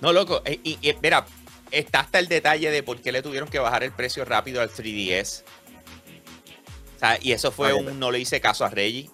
[0.00, 1.26] No, loco, y, y, mira,
[1.72, 4.70] está hasta el detalle de por qué le tuvieron que bajar el precio rápido al
[4.70, 5.42] 3DS.
[6.94, 9.10] O sea, y eso fue un no le hice caso a Reggie.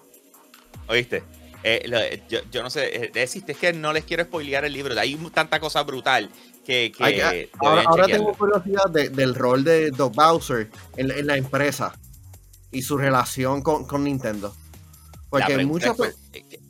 [0.87, 1.23] ¿Oíste?
[1.63, 4.99] Eh, yo, no sé, deciste, eh, es que no les quiero spoilear el libro.
[4.99, 6.29] Hay tanta cosa brutal
[6.65, 6.91] que.
[7.59, 11.97] ahora, tengo curiosidad del rol de Doc Bowser en, la empresa
[12.71, 14.55] y su relación con, Nintendo.
[15.29, 15.95] Porque muchas.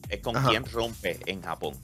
[0.10, 1.76] Es con quién rompe en Japón.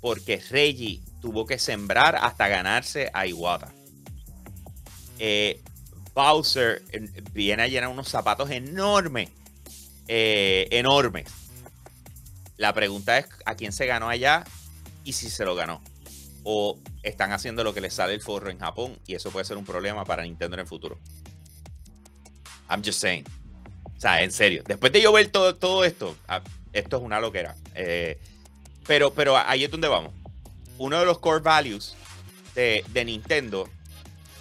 [0.00, 3.72] Porque Reggie tuvo que sembrar hasta ganarse a Iwata.
[5.18, 5.60] Eh,
[6.14, 6.82] Bowser
[7.32, 9.28] viene a llenar unos zapatos enormes.
[10.08, 11.26] Eh, enormes.
[12.56, 14.44] La pregunta es a quién se ganó allá
[15.04, 15.82] y si se lo ganó.
[16.44, 19.56] O están haciendo lo que les sale el forro en Japón y eso puede ser
[19.56, 20.98] un problema para Nintendo en el futuro.
[22.68, 23.24] I'm just saying.
[23.96, 24.62] O sea, en serio.
[24.66, 26.16] Después de yo ver todo, todo esto,
[26.72, 27.56] esto es una loquera.
[27.74, 28.18] Eh,
[28.86, 30.12] pero, pero ahí es donde vamos
[30.78, 31.94] uno de los core values
[32.54, 33.68] de, Nintendo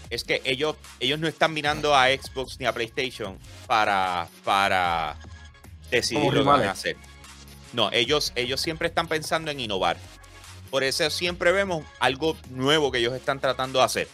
[0.10, 3.38] es que ellos, ellos no están mirando a Xbox ni a PlayStation
[3.68, 5.18] para, para
[5.90, 6.96] decidir lo que van a hacer.
[7.76, 9.98] No, ellos, ellos siempre están pensando en innovar.
[10.70, 14.08] Por eso siempre vemos algo nuevo que ellos están tratando de hacer.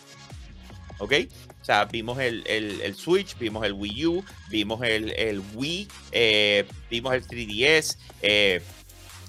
[0.97, 1.13] ¿Ok?
[1.61, 7.25] O sea, vimos el, Switch, vimos el Wii U, vimos el, Wii, eh, vimos el
[7.25, 7.97] 3DS.
[8.23, 8.61] Eh,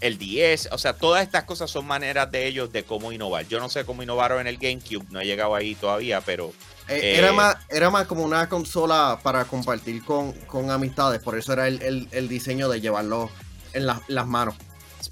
[0.03, 3.47] el 10, o sea, todas estas cosas son maneras de ellos de cómo innovar.
[3.47, 6.53] Yo no sé cómo innovaron en el GameCube, no he llegado ahí todavía, pero...
[6.89, 10.35] Eh, era, más, era más como una consola para compartir con,
[10.71, 13.31] amistades, por eso era el, diseño de llevarlo
[13.75, 14.55] en las manos.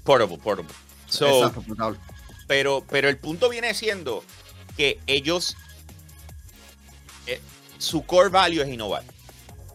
[0.03, 0.73] portable, portable.
[1.07, 1.99] Exacto, portable.
[2.47, 4.23] Pero, pero el punto viene siendo
[4.77, 5.55] que ellos,
[7.27, 7.41] eh,
[7.77, 9.03] su core value es innovar.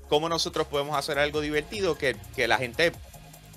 [0.09, 2.93] ¿Cómo nosotros podemos hacer algo divertido que, que la gente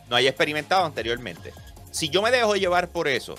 [0.09, 1.53] no haya experimentado anteriormente.
[1.91, 3.35] Si yo me dejo llevar por eso,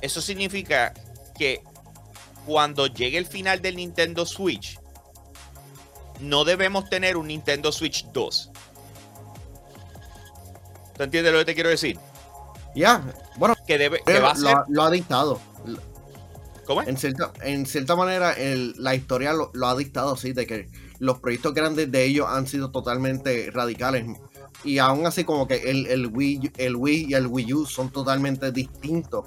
[0.00, 0.94] eso significa
[1.38, 1.62] que
[2.46, 4.78] cuando llegue el final del Nintendo Switch,
[6.20, 8.50] no debemos tener un Nintendo Switch 2.
[10.98, 11.98] ¿Tú entiendes lo que te quiero decir?
[12.74, 13.02] Ya,
[13.36, 14.56] bueno, que, debe, va a ser...
[14.68, 15.40] lo, ha dictado.
[16.66, 18.34] ¿Cómo En cierta, en cierta manera,
[18.76, 20.68] la historia lo, lo, ha dictado, sí, de que
[20.98, 24.04] los proyectos grandes de ellos han sido totalmente radicales
[24.64, 27.90] y aún así como que el, el, Wii, el Wii y el Wii U son
[27.90, 29.26] totalmente distintos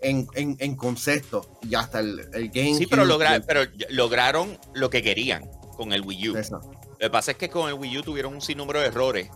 [0.00, 2.76] en, en, concepto y hasta el, el game.
[2.76, 3.04] Sí, pero,
[3.46, 6.34] pero lograron lo que querían con el Wii U.
[6.34, 9.28] Lo que pasa es que con el Wii U tuvieron un sinnúmero de errores,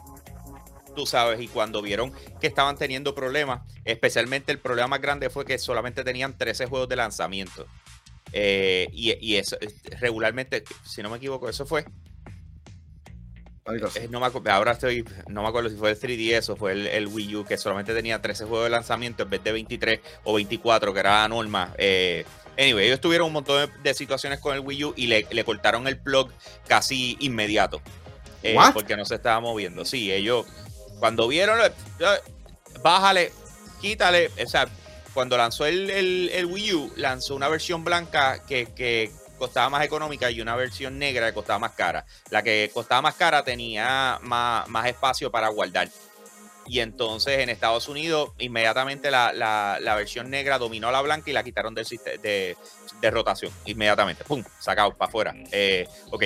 [1.01, 5.46] tú sabes, y cuando vieron que estaban teniendo problemas, especialmente el problema más grande fue
[5.46, 7.66] que solamente tenían 13 juegos de lanzamiento.
[8.32, 9.57] Eh, y, y, eso,
[9.98, 11.86] regularmente, si no me equivoco, eso fue
[13.94, 17.07] eh, no me ahora estoy, no me acuerdo si fue el 3DS o fue el,
[17.07, 20.92] Wii U, que solamente tenía 13 juegos de lanzamiento en vez de 23 o 24,
[20.92, 21.74] que era la norma.
[21.78, 22.26] Eh,
[22.59, 25.98] anyway, ellos tuvieron un montón de, situaciones con el Wii U y le, cortaron el
[25.98, 26.30] plug
[26.66, 27.80] casi inmediato.
[28.42, 29.84] Eh, porque no se estaba moviendo.
[29.84, 30.46] Sí, ellos,
[31.01, 31.59] cuando vieron,
[32.82, 33.32] bájale,
[33.80, 34.30] quítale.
[34.44, 34.68] O sea,
[35.12, 40.30] cuando lanzó el, el, Wii U, lanzó una versión blanca que, que costaba más económica
[40.30, 42.05] y una versión negra que costaba más cara.
[42.30, 45.88] La que costaba más cara tenía más, más espacio para guardar.
[46.66, 51.32] Y entonces en Estados Unidos, inmediatamente la, la, versión negra dominó a la blanca y
[51.32, 51.84] la quitaron del
[52.22, 52.57] de,
[53.01, 53.53] de rotación.
[53.64, 54.44] Inmediatamente, ¡pum!
[54.61, 55.34] Sacado para afuera.
[55.51, 56.24] Eh, ok,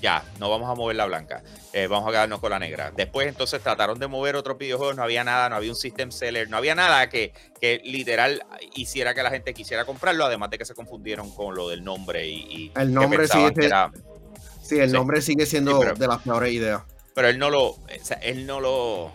[0.00, 1.42] ya, no vamos a mover la blanca,
[1.72, 2.92] eh, vamos a quedarnos con la negra.
[2.96, 6.48] Después entonces trataron de mover otros videojuegos, no había nada, no había un system seller,
[6.48, 8.44] no había nada que, que literal
[8.74, 12.26] hiciera que la gente quisiera comprarlo, además de que se confundieron con lo del nombre
[12.28, 12.72] y...
[12.76, 13.38] el nombre sí,
[14.70, 16.82] Sí, el nombre sigue siendo de las peores ideas.
[17.12, 17.70] Pero él no lo.
[17.70, 19.10] O sea, él no lo.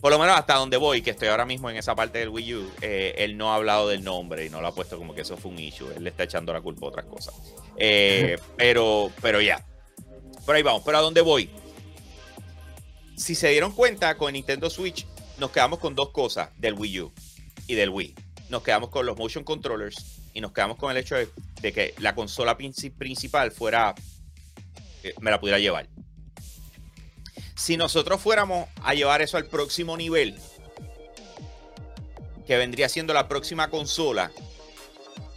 [0.00, 2.54] Por lo menos hasta donde voy, que estoy ahora mismo en esa parte del Wii
[2.54, 5.20] U, eh, él no ha hablado del nombre y no lo ha puesto como que
[5.20, 5.86] eso fue un issue.
[5.94, 7.34] Él le está echando la culpa a otras cosas.
[7.76, 9.62] Eh, pero, pero ya.
[10.44, 10.82] Por ahí vamos.
[10.84, 11.50] Pero a dónde voy.
[13.16, 15.06] Si se dieron cuenta, con Nintendo Switch
[15.38, 17.12] nos quedamos con dos cosas del Wii U
[17.66, 18.14] y del Wii.
[18.48, 22.14] Nos quedamos con los motion controllers y nos quedamos con el hecho de, que la
[22.14, 23.94] consola principal fuera,
[25.02, 25.88] eh, me la pudiera llevar.
[27.54, 30.38] Si nosotros fuéramos a llevar eso al próximo nivel,
[32.46, 34.32] que vendría siendo la próxima consola,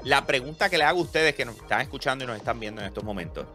[0.03, 2.81] la pregunta que le hago a ustedes que nos están escuchando y nos están viendo
[2.81, 3.47] en estos momentos,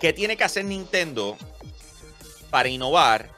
[0.00, 1.36] ¿qué tiene que hacer Nintendo
[2.50, 3.30] para innovar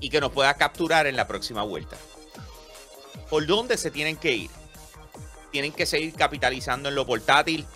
[0.00, 1.96] y que nos pueda capturar en la próxima vuelta?
[3.28, 4.50] ¿Por dónde se tienen que ir?
[5.52, 7.66] Tienen que seguir capitalizando en lo portátil,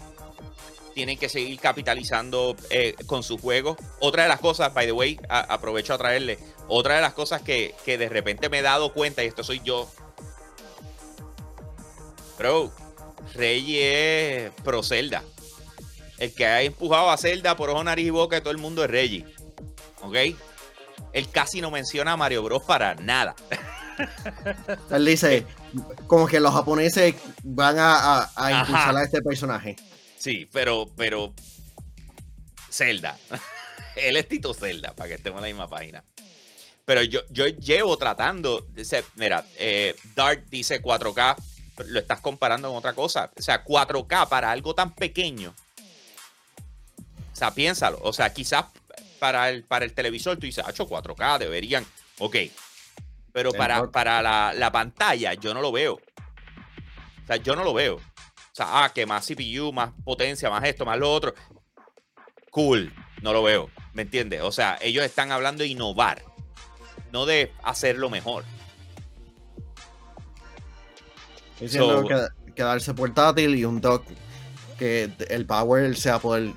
[0.94, 3.76] tienen que seguir capitalizando eh, con sus juegos.
[4.00, 6.38] Otra de las cosas, by the way, aprovecho a traerle,
[6.68, 9.90] otra de las cosas que, de repente me he dado cuenta, y esto soy yo,
[12.38, 12.72] bro,
[13.34, 15.22] Reggie es pro Zelda.
[16.18, 18.84] El que ha empujado a Zelda por ojo, nariz y boca de todo el mundo
[18.84, 19.24] es Reggie.
[20.02, 20.16] ¿Ok?
[21.12, 23.34] Él casi no menciona a Mario Bros para nada.
[24.90, 25.46] Él dice,
[26.06, 29.76] como que los japoneses van a, a impulsar a este personaje.
[30.18, 31.32] Sí, pero, pero
[32.70, 33.18] Zelda.
[33.96, 36.04] Él es Tito Zelda, para que estemos en la misma página.
[36.84, 41.36] Pero yo, yo llevo tratando, dice, mira, eh, Dart dice 4K,
[41.86, 43.30] lo estás comparando con otra cosa.
[43.38, 45.54] O sea, 4K para algo tan pequeño.
[47.34, 47.98] O sea, piénsalo.
[48.02, 48.66] O sea, quizás
[49.18, 51.84] para el, para el televisor tú dices, 8 4K, deberían.
[52.20, 52.36] Ok.
[53.32, 55.94] Pero para, para la, la, pantalla yo no lo veo.
[55.94, 57.96] O sea, yo no lo veo.
[57.96, 61.34] O sea, ah, que más CPU, más potencia, más esto, más lo otro.
[62.52, 63.68] Cool, no lo veo.
[63.94, 64.42] ¿Me entiendes?
[64.42, 66.22] O sea, ellos están hablando de innovar,
[67.10, 68.44] no de hacerlo mejor.
[71.58, 74.04] Diciendo que, quedarse portátil y un dock
[74.78, 76.54] que el power sea por el,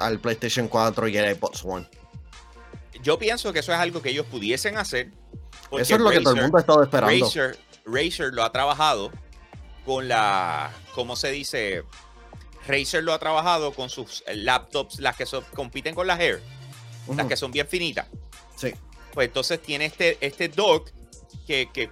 [0.00, 1.86] al PlayStation 4 y el Xbox One.
[3.02, 5.10] Yo pienso que eso es algo que ellos pudiesen hacer.
[5.72, 7.30] Eso es lo que todo el mundo ha estado esperando.
[7.84, 9.10] Razer lo ha trabajado
[9.84, 11.84] con la, ¿cómo se dice?
[12.66, 15.24] Razer lo ha trabajado con sus laptops, las que
[15.54, 16.42] compiten con las Air,
[17.14, 18.06] las que son bien finitas.
[18.56, 18.74] Sí.
[19.14, 20.90] Pues entonces tiene este, este dock
[21.46, 21.90] que, que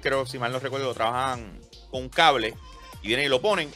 [0.00, 1.60] creo, si mal no recuerdo, lo trabajan
[1.90, 2.54] con un cable
[3.02, 3.70] y vienen y lo ponen,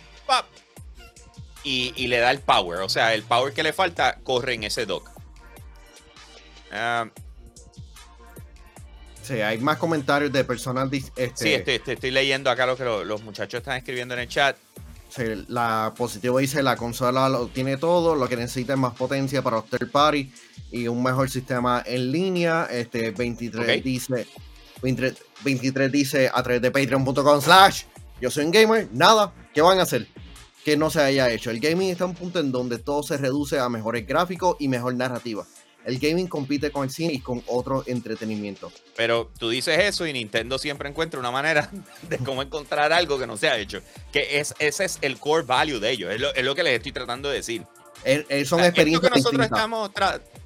[1.65, 2.81] Y, le da el power.
[2.81, 5.11] O sea, el power que le falta corre en ese dock.
[6.71, 7.09] Ah,
[9.25, 10.91] Sí, hay más comentarios de personas.
[10.93, 14.55] Este, sí, estoy, leyendo acá lo que los muchachos están escribiendo en el chat.
[15.09, 19.41] Sí, la positivo dice la consola lo tiene todo, lo que necesita es más potencia
[19.43, 20.31] para los third party
[20.73, 22.69] y un mejor sistema en línea.
[22.71, 24.27] Este 23 dice
[24.83, 27.85] 23, dice a través de patreon.com slash
[28.21, 30.07] yo soy un gamer, nada, ¿qué van a hacer?
[30.65, 31.51] Que no se haya hecho.
[31.51, 34.69] El gaming está en un punto en donde todo se reduce a mejores gráficos y
[34.69, 35.47] mejor narrativa
[35.85, 38.73] el gaming compite con el cine y con otro entretenimiento.
[38.97, 41.71] Pero tú dices eso y Nintendo siempre encuentra una manera
[42.09, 43.81] de cómo encontrar algo que no se ha hecho.
[44.13, 47.29] Que es, ese es el core value de ellos, es lo, que les estoy tratando
[47.29, 47.65] de decir.
[48.47, 49.91] son experiencias que nosotros estamos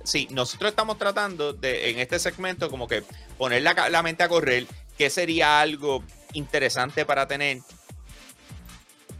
[0.05, 3.03] sí, nosotros estamos tratando de en este segmento como que
[3.37, 4.67] poner la, la mente a correr,
[4.97, 6.03] que sería algo
[6.33, 7.59] interesante para tener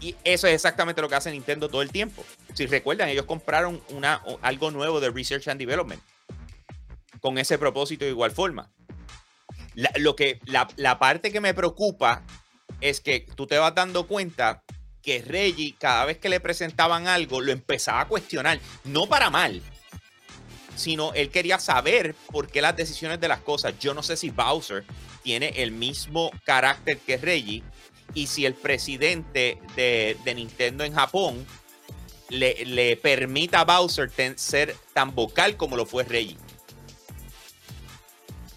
[0.01, 2.25] y eso es exactamente lo que hace Nintendo todo el tiempo.
[2.55, 6.03] Si recuerdan, ellos compraron una, algo nuevo de Research and Development
[7.21, 8.71] con ese propósito de igual forma.
[9.97, 12.23] Lo que, la, la parte que me preocupa
[12.81, 14.63] es que tú te vas dando cuenta
[15.03, 18.61] que Reggie, cada vez que le presentaban algo, lo empezaba a cuestionar.
[18.85, 19.63] No para mal,
[20.77, 23.79] sino él quería saber por qué las decisiones de las cosas.
[23.81, 24.85] Yo no sé si Bowser
[25.23, 27.63] tiene el mismo carácter que Reggie
[28.15, 31.47] y si el presidente de, Nintendo en Japón
[32.29, 36.37] le, le permita a Bowser ser tan vocal como lo fue Reggie.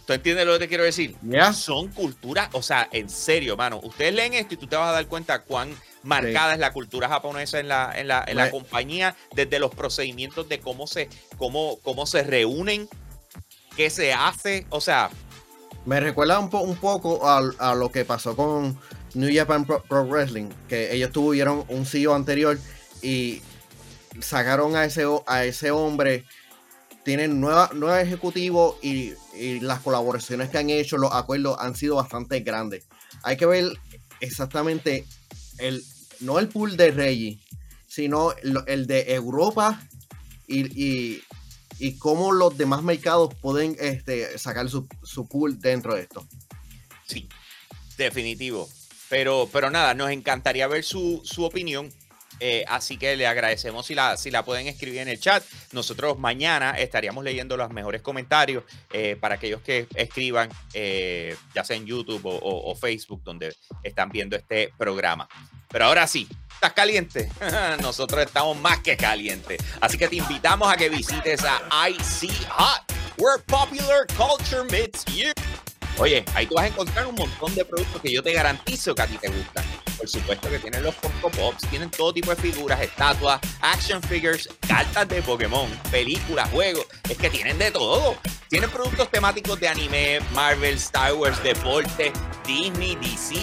[0.05, 1.15] ¿Tú entiendes lo que te quiero decir?
[1.53, 3.79] Son culturas, o sea, en serio, mano.
[3.83, 5.73] Ustedes leen esto y tú te vas a dar cuenta cuán
[6.03, 10.49] marcada es la cultura japonesa en la, en la, en la compañía, desde los procedimientos
[10.49, 12.89] de cómo se, cómo, cómo se reúnen,
[13.75, 15.09] qué se hace, o sea.
[15.85, 18.77] Me recuerda un, un poco a, a, lo que pasó con
[19.13, 22.57] New Japan Pro, Wrestling, que ellos tuvieron un CEO anterior
[23.01, 23.41] y
[24.19, 26.25] sacaron a ese, a ese hombre.
[27.03, 29.13] Tienen nueva, nueva ejecutivo y,
[29.61, 32.85] las colaboraciones que han hecho, los acuerdos han sido bastante grandes.
[33.23, 33.73] Hay que ver
[34.19, 35.05] exactamente
[35.57, 35.83] el,
[36.19, 37.39] no el pool de Reggie,
[37.87, 38.33] sino
[38.67, 39.81] el, de Europa
[40.47, 41.23] y, y,
[41.79, 46.27] y cómo los demás mercados pueden este, sacar su, su pool dentro de esto.
[47.07, 47.27] Sí,
[47.97, 48.69] definitivo.
[49.11, 51.91] Pero, pero nada, nos encantaría ver su, su opinión.
[52.39, 55.43] Eh, así que le agradecemos si la, si la pueden escribir en el chat.
[55.73, 61.75] Nosotros mañana estaríamos leyendo los mejores comentarios eh, para aquellos que escriban, eh, ya sea
[61.75, 62.39] en YouTube o,
[62.71, 63.53] o- Facebook, donde
[63.83, 65.27] están viendo este programa.
[65.67, 67.29] Pero ahora sí, ¿estás caliente?
[67.81, 69.61] Nosotros estamos más que calientes.
[69.79, 72.81] Así que te invitamos a que visites a IC Hot,
[73.17, 75.31] where popular culture meets you.
[76.01, 79.03] Oye, ahí tú vas a encontrar un montón de productos que yo te garantizo que
[79.03, 79.63] a ti te gustan.
[79.95, 84.49] Por supuesto que tienen los Funko Pops, tienen todo tipo de figuras, estatuas, action figures,
[84.67, 86.87] cartas de Pokémon, películas, juegos.
[87.07, 88.15] Es que tienen de todo.
[88.49, 92.11] Tienen productos temáticos de anime, Marvel, Star Wars, deporte,
[92.47, 93.35] Disney, DC.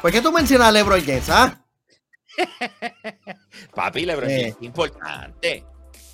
[0.00, 1.54] ¿Por qué tú mencionas a LeBron ah?
[3.74, 4.48] Papi, LeBron Eh.
[4.48, 5.64] Es importante.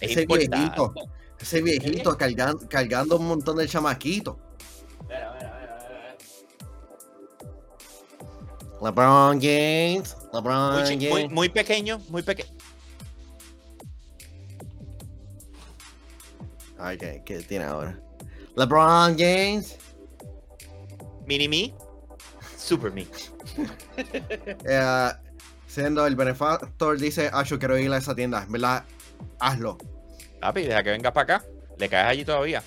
[0.01, 0.57] Es Ese importante.
[0.57, 0.95] viejito.
[1.41, 4.37] Ese viejito cargando, cargando un montón de chamaquitos.
[5.09, 6.17] Mira, mira, mira, mira.
[8.83, 10.17] LeBron James.
[10.33, 11.31] LeBron Muy, James.
[11.31, 12.49] muy pequeño, muy pequeño.
[16.79, 17.99] Ay, ¿qué, qué tiene ahora?
[18.57, 19.77] LeBron James.
[21.27, 21.75] Mini me,
[22.57, 23.03] super me.
[24.65, 25.11] eh,
[25.73, 28.43] siendo el benefactor, dice, ah, yo quiero ir a esa tienda.
[28.45, 28.85] En verdad,
[29.41, 29.79] hazlo.
[30.41, 31.45] Papi, deja que vengas para acá.
[31.79, 32.63] Le caes allí todavía.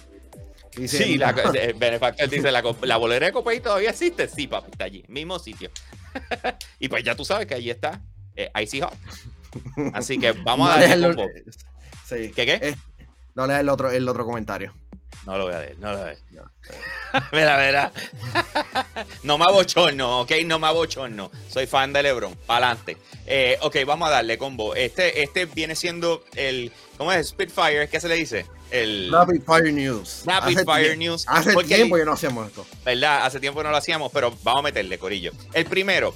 [0.75, 1.29] Dice, Sí, la,
[1.61, 4.27] el benefactor dice, la, la bolera de Copay todavía existe.
[4.27, 5.69] Sí, papi, está allí, mismo sitio.
[6.79, 8.01] y pues ya tú sabes que allí está
[8.35, 8.93] eh, Icy Hot.
[9.93, 11.29] Así que vamos a darle el- combo.
[12.05, 12.31] Sí.
[12.35, 12.59] ¿Qué, qué?
[12.61, 12.75] Eh,
[13.35, 14.73] no leas el otro, el otro comentario.
[15.25, 16.17] No lo voy a leer, no lo voy a leer.
[17.31, 17.91] mira, mira.
[19.23, 21.31] no me abochorno, ok, no me abochorno.
[21.49, 22.97] Soy fan de LeBron, pa'lante.
[23.25, 24.75] Eh, ok, vamos a darle combo.
[24.75, 27.29] Este, este viene siendo el, ¿cómo es?
[27.29, 28.45] Spitfire, ¿qué se le dice?
[28.71, 30.23] El Rapid Fire News.
[30.25, 31.25] Rapid Hace Fire News.
[31.27, 32.65] Hace Porque- tiempo que no hacemos esto.
[32.83, 33.25] ¿verdad?
[33.25, 35.31] Hace tiempo no lo hacíamos, pero vamos a meterle, Corillo.
[35.53, 36.13] El primero,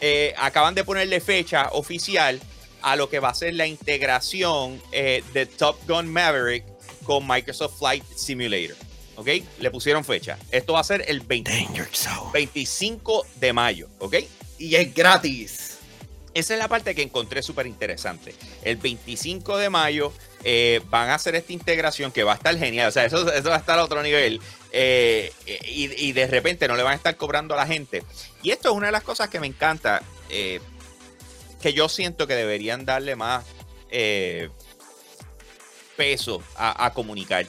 [0.00, 2.40] eh, acaban de ponerle fecha oficial
[2.82, 6.64] a lo que va a ser la integración eh, de Top Gun Maverick
[7.04, 8.76] con Microsoft Flight Simulator.
[9.16, 9.28] ¿Ok?
[9.60, 10.36] Le pusieron fecha.
[10.50, 12.32] Esto va a ser el 20 Danger Zone.
[12.32, 13.88] 25 de mayo.
[14.00, 14.16] ¿Ok?
[14.58, 15.78] Y es gratis.
[16.34, 18.34] Esa es la parte que encontré súper interesante.
[18.64, 22.88] El 25 de mayo eh, van a hacer esta integración que va a estar genial.
[22.88, 24.40] O sea, eso, eso va a estar a otro nivel.
[24.72, 28.02] Eh, y, y de repente no le van a estar cobrando a la gente.
[28.42, 30.02] Y esto es una de las cosas que me encanta.
[30.28, 30.60] eh,
[31.62, 33.42] que yo siento que deberían darle más
[33.88, 34.50] eh,
[35.96, 37.46] peso a, a comunicar.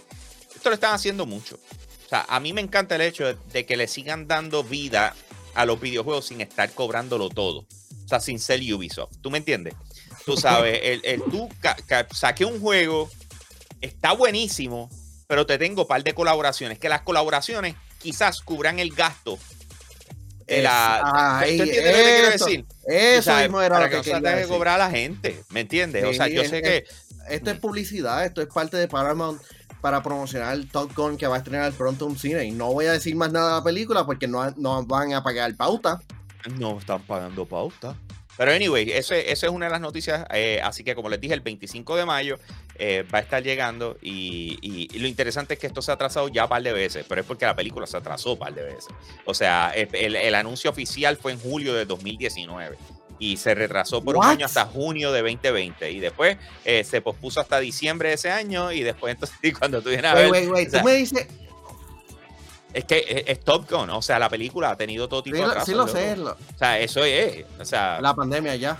[0.55, 1.59] Esto lo están haciendo mucho.
[2.05, 5.15] O sea, a mí me encanta el hecho de, de que le sigan dando vida
[5.55, 7.59] a los videojuegos sin estar cobrándolo todo.
[7.59, 9.15] O sea, sin ser Ubisoft.
[9.21, 9.73] ¿Tú me entiendes?
[10.25, 11.49] Tú sabes, el, el tú
[12.11, 13.09] saqué un juego,
[13.81, 14.89] está buenísimo,
[15.27, 16.77] pero te tengo un par de colaboraciones.
[16.77, 19.39] Que las colaboraciones quizás cubran el gasto.
[20.45, 22.65] de la- Ay, ¿Tú entiendes lo que quiero decir?
[22.87, 24.85] Eso sabes, mismo era para lo que que no se quería tenga que cobrar a
[24.85, 25.43] la gente.
[25.49, 26.03] ¿Me entiendes?
[26.05, 26.85] o sea, yo sé que.
[27.29, 29.41] Esto es publicidad, esto es parte de Paramount
[29.81, 32.43] para promocionar Top Gun que va a estrenar pronto un cine.
[32.45, 35.23] Y no voy a decir más nada de la película porque no, no van a
[35.23, 36.01] pagar pauta.
[36.59, 37.95] No están pagando pauta.
[38.37, 40.25] Pero anyway, ese- esa es una de las noticias.
[40.31, 42.37] eh, así que como les dije, el 25 de mayo
[42.77, 43.97] eh, va a estar llegando.
[44.01, 46.73] Y, y- y lo interesante es que esto se ha atrasado ya un par de
[46.73, 47.05] veces.
[47.07, 48.87] Pero es porque la película se atrasó un par de veces.
[49.25, 52.77] O sea, el, el- el anuncio oficial fue en julio de 2019.
[53.17, 55.89] Y se retrasó por un año hasta junio de 2020.
[55.91, 58.71] Y después eh, se pospuso hasta diciembre de ese año.
[58.71, 60.29] Y después entonces y cuando tú vienes a ver.
[60.31, 60.67] Wait, wait, wait.
[60.67, 61.27] o sea, Tú me dices,
[62.73, 63.89] Es que es, es Top Gun.
[63.91, 65.67] O sea, la película ha tenido todo tipo sí, de atrasos.
[65.69, 67.45] sí lo sé, lo- O sea, eso es.
[67.59, 68.77] O sea, la pandemia ya.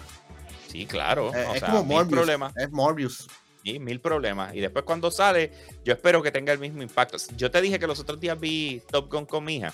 [0.70, 1.34] Sí, claro.
[1.34, 2.18] Eh, o es sea, como mil Morbius.
[2.20, 2.58] problemas.
[2.58, 3.28] Es Morbius.
[3.64, 4.54] Sí, mil problemas.
[4.54, 5.52] Y después cuando sale,
[5.86, 7.18] yo espero que tenga el mismo impacto.
[7.38, 9.74] Yo te dije que los otros días vi Top Gun con mi hija.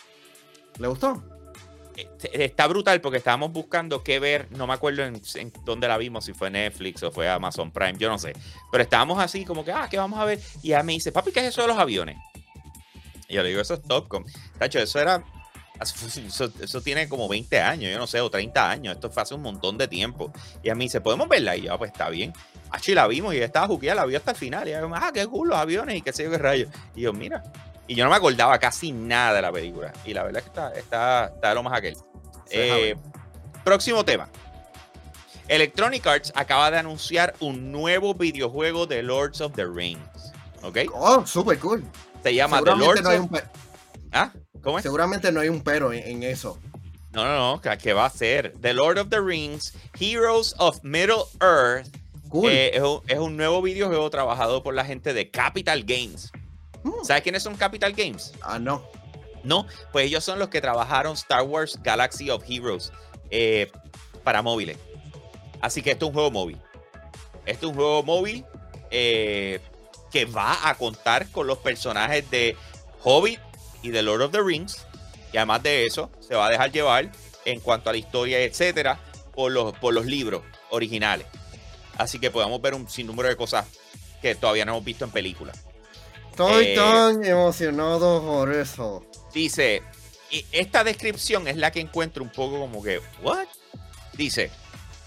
[0.78, 1.22] ¿Le gustó?
[1.96, 4.48] Este, Está brutal porque estábamos buscando qué ver.
[4.52, 7.98] No me acuerdo en, en dónde la vimos, si fue Netflix o fue Amazon Prime,
[7.98, 8.34] yo no sé.
[8.72, 10.40] Pero estábamos así como que, ah, ¿qué vamos a ver?
[10.62, 12.18] Y ella me dice, papi, ¿qué es eso de los aviones?
[13.28, 14.26] Y yo le digo, eso es Top Gun.
[14.60, 15.24] Tacho, eso era
[15.82, 18.94] Eso, eso, tiene como 20 años, yo no sé, o 30 años.
[18.96, 20.32] Esto fue hace un montón de tiempo.
[20.62, 21.56] Y a mí dice, ¿podemos verla?
[21.56, 22.34] Y yo, ah, pues está bien.
[22.70, 24.68] Achi la vimos y estaba juqueada, la vio hasta el final.
[24.68, 26.70] Y yo, ah, qué cool los aviones y qué sé yo qué rayos.
[26.96, 27.42] Y yo, mira.
[27.92, 29.92] Y yo no me acordaba casi nada de la película.
[30.06, 31.98] Y la verdad es que está, está, está de lo más aquel.
[32.50, 32.96] Eh,
[33.66, 34.30] próximo tema.
[35.50, 40.00] Electronic Arts acaba de anunciar un nuevo videojuego de Lords of the Rings.
[40.62, 40.78] ¿Ok?
[40.94, 41.84] Oh, super cool.
[42.24, 43.30] Se llama The Lords of...
[44.14, 44.32] ¿Ah?
[44.62, 44.84] ¿Cómo es?
[44.84, 46.62] Seguramente no hay un pero en, eso.
[47.12, 48.54] No, no, no, ¿qué va a ser?
[48.62, 51.90] The Lord of the Rings, Heroes of Middle Earth.
[52.30, 52.50] Cool.
[52.50, 52.72] Eh,
[53.08, 56.32] es, un, nuevo videojuego trabajado por la gente de Capital Games.
[56.84, 57.04] Hmm.
[57.04, 58.34] ¿Sabes quiénes son Capital Games?
[58.42, 58.86] Ah, no.
[59.44, 62.92] No, pues ellos son los que trabajaron Star Wars Galaxy of Heroes
[63.32, 63.72] eh,
[64.24, 64.78] para móviles.
[65.62, 66.60] Así que esto es un juego móvil.
[67.46, 68.46] Esto es un juego móvil
[68.92, 69.60] eh,
[70.12, 72.56] que va a contar con los personajes de
[73.04, 73.40] Hobbit
[73.82, 74.86] y de Lord of the Rings.
[75.34, 77.12] Y además de eso, se va a dejar llevar
[77.46, 79.00] en cuanto a la historia, etcétera,
[79.34, 81.26] por los, por los libros originales.
[81.98, 83.66] Así que podamos ver un sinnúmero de cosas
[84.22, 85.58] que todavía no hemos visto en películas.
[86.48, 89.04] Estoy eh, tan emocionado por eso.
[89.34, 89.84] Dice,
[90.52, 93.48] esta descripción es la que encuentro un poco como que, ¿what?
[94.14, 94.52] Dice,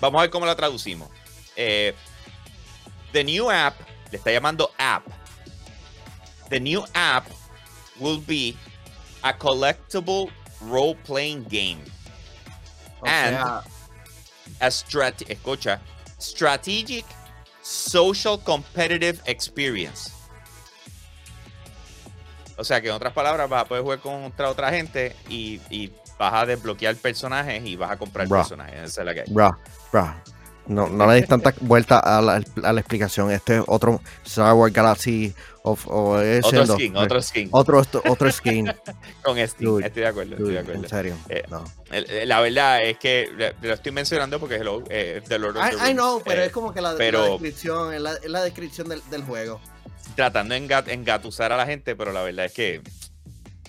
[0.00, 1.08] vamos a ver cómo la traducimos.
[1.56, 1.94] Eh,
[3.12, 3.74] the new app,
[4.10, 5.06] le está llamando app.
[6.50, 7.26] The new app
[7.98, 8.54] will be
[9.22, 10.30] a collectible
[10.60, 11.80] role playing game.
[13.04, 13.36] and
[14.60, 15.80] a strat escucha,
[16.18, 17.04] strategic
[17.62, 20.13] social competitive experience.
[22.56, 25.92] O sea que en otras palabras vas a poder jugar contra otra gente y, y
[26.18, 28.74] vas a desbloquear personajes y vas a comprar personajes.
[28.82, 29.26] Esa es la que hay.
[29.30, 29.58] Bra,
[29.92, 30.22] bra.
[30.66, 33.30] No, no le des tanta vuelta a la, a la, explicación.
[33.30, 38.72] Este es otro Star Wars Galaxy of, otro, skin, otro skin, otro Otro, skin.
[39.22, 40.36] Con Steam, estoy de acuerdo.
[40.36, 40.82] estoy de acuerdo.
[40.82, 41.16] En serio.
[41.28, 41.64] Eh, no.
[42.24, 45.92] la verdad es que lo estoy mencionando porque es eh, de Lord of the I,
[45.92, 49.60] know, pero eh, es como que la, descripción, es la, la, descripción del, del juego.
[50.14, 52.80] Tratando de engatusar a la gente, pero la verdad es que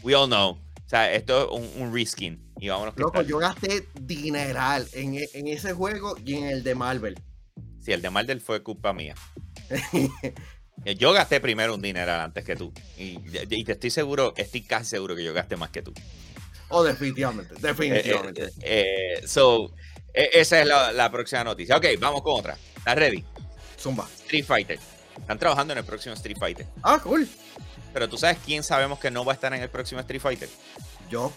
[0.04, 0.52] we all know.
[0.52, 2.94] O sea, esto es un, un reskin y vámonos.
[2.98, 7.20] Loco, yo gasté dineral en, e, en, ese juego y en el de Marvel.
[7.82, 9.16] Sí, el de Marvel fue culpa mía.
[10.98, 12.72] yo gasté primero un dineral antes que tú.
[12.98, 13.18] Y,
[13.64, 15.94] te estoy seguro, estoy casi seguro que yo gasté más que tú.
[16.70, 18.44] Oh, definitivamente, definitivamente.
[18.44, 19.74] Eh, eh, eh, so,
[20.14, 21.78] e, esa es la, la, próxima noticia.
[21.78, 22.58] Ok, vamos con otra.
[22.78, 23.24] ¿Estás ready?
[23.80, 24.08] Zumba.
[24.24, 24.80] Street Fighter.
[25.20, 26.66] Están trabajando en el próximo Street Fighter.
[26.84, 27.28] Ah, cool.
[27.94, 30.50] Pero tú sabes quién sabemos que no va a estar en el próximo Street Fighter.
[31.10, 31.32] Yo.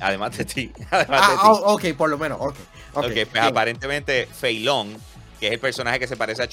[0.00, 0.72] Además de ti.
[0.90, 2.38] ah, oh, ok, por lo menos.
[2.40, 2.56] Ok,
[2.94, 3.24] okay.
[3.24, 4.96] pues aparentemente Fei Long,
[5.38, 6.48] que es el personaje que se parece a,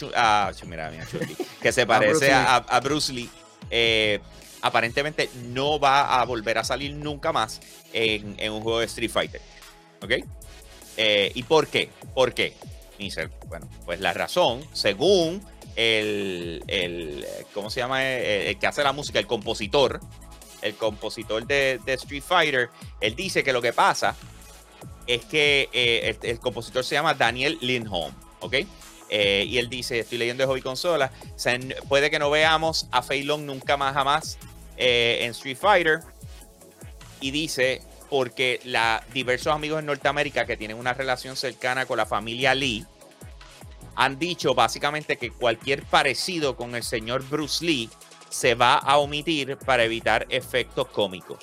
[0.47, 1.05] ah, mira, mira,
[1.61, 3.29] que se parece a, Bruce Lee,
[3.69, 4.19] eh,
[4.61, 7.59] aparentemente no va a volver a salir nunca más
[7.93, 9.41] en, un juego de Street Fighter.
[10.01, 10.11] ¿Ok?
[10.97, 11.89] Eh, ¿Y por qué?
[12.13, 12.55] ¿Por qué?
[13.47, 15.43] Bueno, pues la razón, según
[15.75, 18.05] el, el ¿cómo se llama?
[18.05, 19.99] el, que hace la música, el compositor,
[20.61, 22.69] el compositor de, Street Fighter,
[22.99, 24.15] él dice que lo que pasa
[25.07, 28.55] es que eh, el, compositor se llama Daniel Lindholm, ¿ok?
[29.09, 31.11] Eh, y él dice, estoy leyendo de Hobby Consola,
[31.89, 34.37] puede que no veamos a Fei Long nunca más jamás
[34.77, 35.99] eh, en Street Fighter.
[37.19, 42.05] Y dice, porque la, diversos amigos en Norteamérica que tienen una relación cercana con la
[42.05, 42.85] familia Lee,
[43.95, 47.89] han dicho básicamente que cualquier parecido con el señor Bruce Lee
[48.29, 51.39] se va a omitir para evitar efectos cómicos.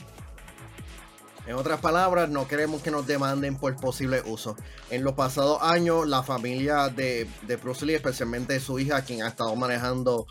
[1.49, 4.55] En otras palabras, no queremos que nos demanden por posible uso.
[4.90, 7.26] En los pasados años, la familia de,
[7.62, 10.26] Bruce Lee, especialmente su hija, quien ha estado manejando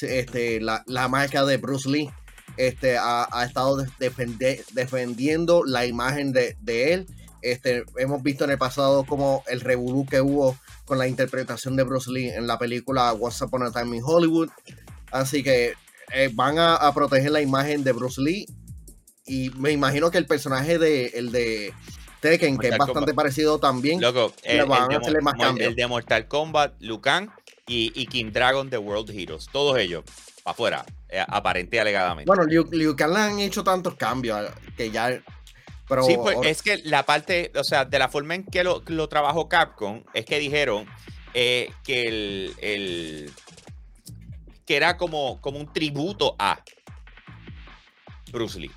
[0.00, 2.10] este, la, marca de Bruce Lee,
[2.56, 3.84] este, ha, estado
[4.72, 7.06] defendiendo la imagen de, él.
[7.40, 10.56] Este, hemos visto en el pasado como el revolú que hubo
[10.88, 14.48] con la interpretación de Bruce Lee en la película Once Upon a Time in Hollywood.
[15.12, 15.74] Así que
[16.12, 18.46] eh, van a, proteger la imagen de Bruce Lee.
[19.26, 21.74] Y me imagino que el personaje de el de
[22.20, 25.68] Tekken, que es bastante parecido también, Loco, el, van a hacerle más cambios.
[25.68, 27.28] El de Mortal Kombat, Liu Kang
[27.66, 29.46] y, y, King Dragon de World Heroes.
[29.52, 30.04] Todos ellos
[30.46, 32.26] afuera, eh, aparente alegadamente.
[32.26, 35.22] Bueno, Liu, Kang le han hecho tantos cambios que ya
[35.88, 38.82] pero, sí, pues es que la parte, o sea, de la forma en que lo,
[38.86, 40.86] lo trabajó Capcom, es que dijeron
[41.34, 43.32] eh, que el,
[44.66, 46.62] que era como, como un tributo a
[48.30, 48.70] Bruce Lee.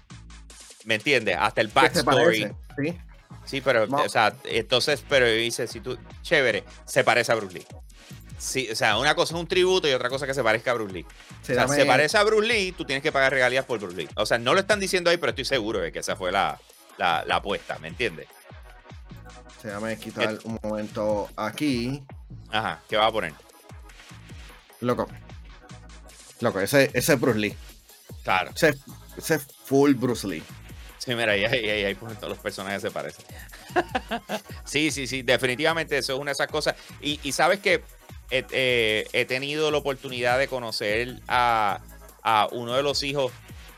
[0.85, 1.35] ¿Me entiendes?
[1.39, 2.51] Hasta el backstory.
[2.77, 2.97] Sí.
[3.43, 7.65] Sí, pero, o sea, entonces, pero dice, si tú, chévere, se parece a Bruce Lee.
[8.37, 10.73] Sí, o sea, una cosa es un tributo y otra cosa que se parezca a
[10.75, 11.05] Bruce Lee.
[11.41, 14.09] o sea, se parece a Bruce Lee, tú tienes que pagar regalías por Bruce Lee.
[14.15, 16.59] O sea, no lo están diciendo ahí, pero estoy seguro de que esa fue la,
[17.01, 18.27] la, la apuesta, ¿me entiendes?
[19.63, 22.03] Déjame quitar un momento aquí.
[22.51, 23.33] Ajá, ¿qué va a poner?
[24.81, 25.07] Loco.
[26.41, 27.55] Loco, ese, ese es Bruce Lee.
[28.23, 28.51] Claro.
[28.55, 28.75] Ese,
[29.17, 30.43] ese es full Bruce Lee.
[30.99, 33.25] Sí, mira, ahí, ahí, ahí, ahí pues, todos los personajes se parecen.
[34.63, 36.75] sí, sí, sí, definitivamente eso es una de esas cosas.
[37.01, 37.83] Y, y sabes que
[38.29, 41.81] he, eh, he, tenido la oportunidad de conocer a,
[42.21, 43.31] a uno de los hijos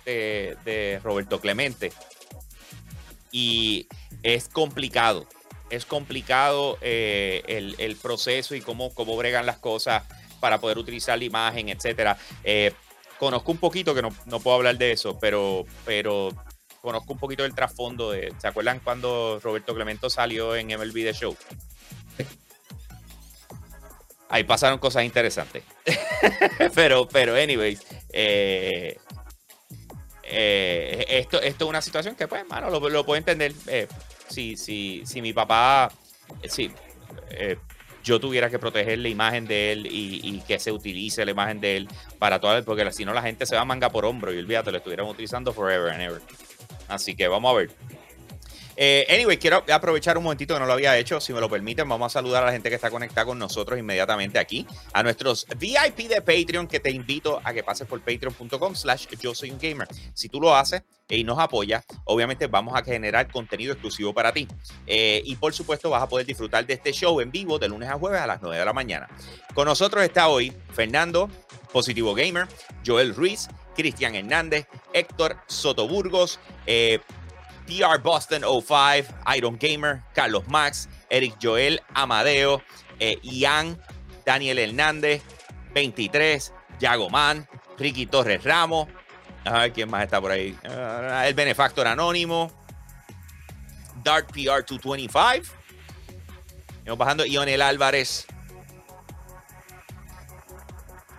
[0.04, 1.94] de, de, Roberto Clemente.
[3.34, 3.88] Y
[4.22, 5.28] es complicado.
[5.70, 10.04] Es complicado eh, el, el, proceso y cómo, cómo bregan las cosas
[10.40, 12.16] para poder utilizar la imagen, etcétera.
[12.44, 12.72] Eh,
[13.18, 16.30] conozco un poquito, que no, no, puedo hablar de eso, pero, pero
[16.82, 18.32] conozco un poquito del trasfondo de.
[18.38, 21.36] ¿Se acuerdan cuando Roberto Clemente salió en MLB The Show?
[24.30, 25.64] Ahí pasaron cosas interesantes.
[26.76, 27.82] pero, pero, anyways,
[28.12, 28.98] eh,
[30.34, 33.54] eh, esto, esto es una situación que, pues, mano, lo, puedo entender.
[33.68, 33.88] Eh,
[34.28, 35.92] si, si, si mi papá,
[36.48, 36.72] si
[38.04, 41.78] yo tuviera que proteger la imagen de él y, que se utilice la imagen de
[41.78, 41.88] él
[42.20, 44.78] para toda porque si no la gente se va manga por hombro y olvídate, lo
[44.78, 46.22] estuvieran utilizando forever and ever.
[46.88, 47.72] Así que vamos a ver.
[48.76, 51.20] Eh, anyway, quiero aprovechar un momentito que no lo había hecho.
[51.20, 53.78] Si me lo permiten, vamos a saludar a la gente que está conectada con nosotros
[53.78, 54.66] inmediatamente aquí.
[54.94, 59.36] A nuestros VIP de Patreon, que te invito a que pases por patreon.com slash yo
[59.36, 59.88] soy un gamer.
[60.14, 64.48] Si tú lo haces y nos apoyas, obviamente vamos a generar contenido exclusivo para ti.
[64.88, 67.90] Eh, y por supuesto vas a poder disfrutar de este show en vivo de lunes
[67.90, 69.08] a jueves a las 9 de la mañana.
[69.54, 71.30] Con nosotros está hoy Fernando,
[71.72, 72.48] Positivo Gamer,
[72.86, 77.00] Joel Ruiz, Cristian Hernández, Héctor Sotoburgos, eh,
[77.74, 82.62] PR Boston 05, Iron Gamer, Carlos Max, Eric Joel Amadeo,
[83.00, 83.80] eh, Ian,
[84.26, 85.24] Daniel Hernández,
[85.74, 87.48] 23, Yago Man,
[87.78, 88.88] Ricky Torres Ramos,
[89.46, 92.52] a ver quién más está por ahí, uh, el Benefactor Anónimo,
[94.04, 95.54] Dark PR 225,
[96.86, 98.28] vamos bajando, Ionel Álvarez,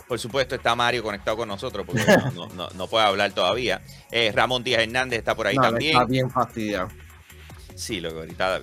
[0.08, 3.80] por supuesto, está Mario conectado con nosotros porque no, no, no, puede hablar todavía.
[4.10, 5.92] Eh, Ramón Díaz Hernández está por ahí no, también.
[5.92, 6.88] Está bien fastidiado.
[7.74, 8.60] Sí, lo que ahorita,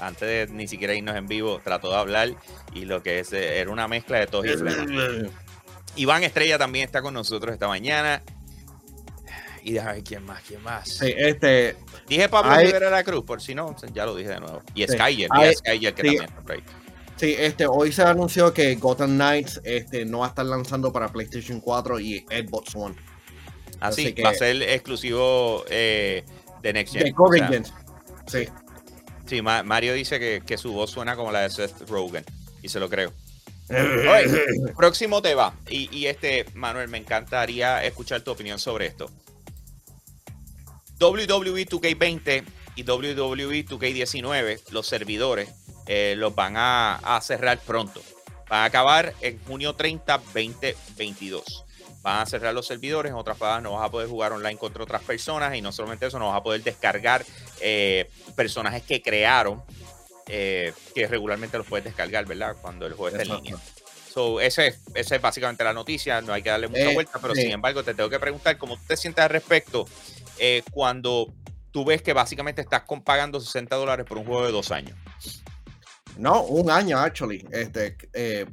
[0.00, 2.34] antes de ni siquiera irnos en vivo, trató de hablar
[2.74, 5.30] y lo que es, era una mezcla de todos y flema.
[5.96, 8.22] Iván Estrella también está con nosotros esta mañana.
[9.64, 10.88] Y déjame ver quién más, quién más.
[10.88, 11.76] Sí, este.
[12.08, 14.62] Dije Pablo hay, Rivera de la Cruz, por si no, ya lo dije de nuevo.
[14.74, 16.62] Y sí, Skyler, y Skyler que sí, también está por ahí.
[17.22, 21.06] Sí, este, hoy se anunció que Gotham Knights este, no va a estar lanzando para
[21.06, 22.96] PlayStation 4 y Xbox One.
[23.78, 26.24] Así, Así que, va a ser exclusivo eh,
[26.62, 27.14] de Next Gen.
[27.14, 27.64] De Gen.
[28.26, 28.48] Sí.
[29.26, 32.24] Sí, Ma Mario dice que, que, su voz suena como la de Seth Rogen.
[32.60, 33.12] Y se lo creo.
[33.70, 35.54] Oye, próximo te va.
[35.68, 39.08] Y, y este, Manuel, me encantaría escuchar tu opinión sobre esto.
[40.98, 42.42] WWE 2K20
[42.74, 45.50] y WWE 2K19, los servidores,
[45.86, 48.02] eh, los van a, a, cerrar pronto.
[48.48, 51.64] Van a acabar en junio 30, 2022.
[52.02, 54.82] Van a cerrar los servidores, en otras palabras, no vas a poder jugar online contra
[54.82, 57.24] otras personas y no solamente eso, no vas a poder descargar
[57.60, 59.62] eh, personajes que crearon,
[60.26, 62.56] eh, que regularmente los puedes descargar, ¿verdad?
[62.60, 63.56] Cuando el juego está en línea.
[64.12, 67.34] So, esa es, ese es básicamente la noticia, no hay que darle mucha vuelta, pero
[67.34, 69.86] sin embargo te tengo que preguntar cómo tú te sientes al respecto
[70.70, 71.32] cuando
[71.72, 74.96] tú ves que básicamente estás pagando 60 dólares por un juego de dos años.
[76.18, 77.44] No, un año, actually.
[77.50, 78.46] Este, eh,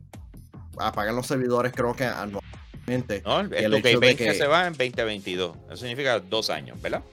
[0.77, 3.21] apagan los servidores, creo que anualmente.
[3.25, 3.41] ¿no?
[3.41, 5.55] El, el de 20 que- se va en 2022.
[5.67, 7.03] Eso significa dos años, ¿verdad?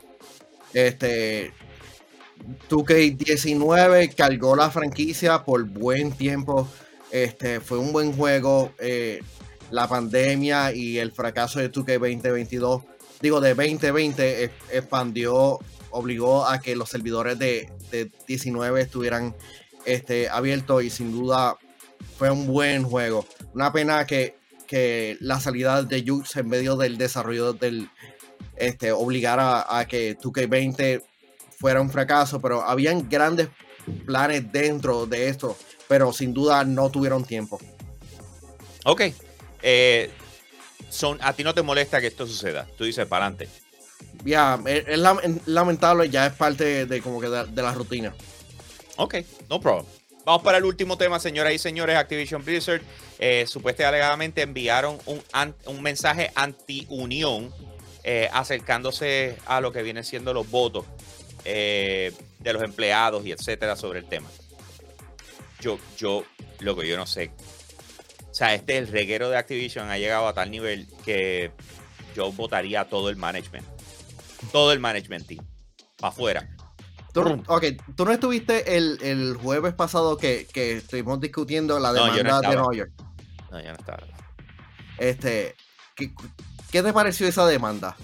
[0.73, 1.53] Este.
[2.69, 6.69] 2K19 cargó la franquicia por buen tiempo.
[7.11, 8.73] Este, fue un buen juego.
[8.79, 9.23] eh,
[9.71, 12.85] la pandemia y el fracaso de 2K2022,
[13.21, 15.59] digo, de 2020, es- expandió,
[15.97, 19.35] obligó a que los servidores de, de 19 estuvieran
[19.87, 21.57] este, abiertos y sin duda
[22.19, 23.27] fue un buen juego.
[23.55, 24.37] Una pena que,
[24.67, 27.89] que la salida de Jux en medio del desarrollo del
[28.57, 31.03] este, obligara a que 2K20
[31.59, 33.49] fuera un fracaso, pero habían grandes
[34.05, 35.57] planes dentro de esto,
[35.89, 37.59] pero sin duda no tuvieron tiempo.
[38.85, 39.03] Ok.
[39.63, 40.11] Eh,
[40.89, 42.67] son, a ti no te molesta que esto suceda.
[42.77, 43.66] Tú dices para adelante.
[44.25, 48.15] Ya, es, es lam- lamentable, ya es parte de, como que de, de la rutina.
[48.97, 49.17] Ok,
[49.49, 49.87] no problem.
[50.25, 51.97] Vamos para el último tema, señoras y señores.
[51.97, 52.83] Activision Blizzard
[53.21, 55.23] eh, supuestamente alegadamente enviaron un,
[55.67, 57.55] un mensaje anti-unión
[58.03, 60.85] eh, acercándose a lo que vienen siendo los votos
[61.45, 64.29] eh, de los empleados y etcétera sobre el tema.
[65.61, 66.25] Yo, yo,
[66.59, 67.31] loco, yo no sé.
[68.29, 71.53] O sea, este el reguero de Activision ha llegado a tal nivel que
[72.17, 73.65] yo votaría a todo el management.
[74.53, 75.45] Todo el management team.
[75.99, 76.49] Para afuera.
[77.13, 77.65] Tú, ok,
[77.97, 82.75] tú no estuviste el, el jueves pasado que, que, estuvimos discutiendo la demanda de Nueva
[82.75, 82.93] York.
[83.51, 84.03] No, ya no estaba.
[84.99, 85.55] Este,
[85.95, 86.13] ¿qué,
[86.71, 87.97] ¿qué, te pareció esa demanda?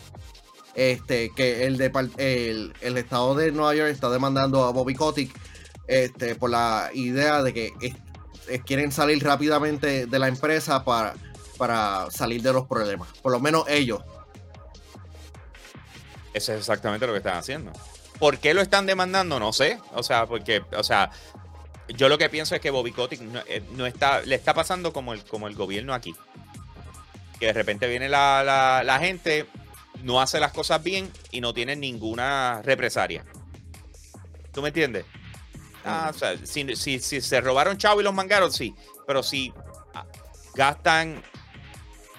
[0.74, 5.38] Este, que el, de, el, el, estado de Nueva York está demandando a Bobby Kotick
[5.86, 7.72] este, por la idea de que
[8.64, 11.14] quieren salir rápidamente de la empresa para,
[11.58, 13.08] para salir de los problemas.
[13.20, 14.02] Por lo menos ellos.
[16.34, 17.72] Eso es exactamente lo que están haciendo.
[18.18, 19.38] ¿Por qué lo están demandando?
[19.38, 19.78] No sé.
[19.94, 21.10] O sea, porque, o sea,
[21.88, 22.94] yo lo que pienso es que Bobby
[23.48, 26.14] eh, no, está, le está pasando como el, como el gobierno aquí.
[27.38, 29.46] Que de repente viene la, gente,
[30.02, 33.24] no hace las cosas bien y no tiene ninguna represaria.
[34.52, 35.04] ¿Tú me entiendes?
[35.84, 38.74] Ah, o sea, si, si, se robaron chavo y los mangaron, sí.
[39.06, 39.52] Pero si
[39.94, 40.06] ah,
[40.54, 41.22] gastan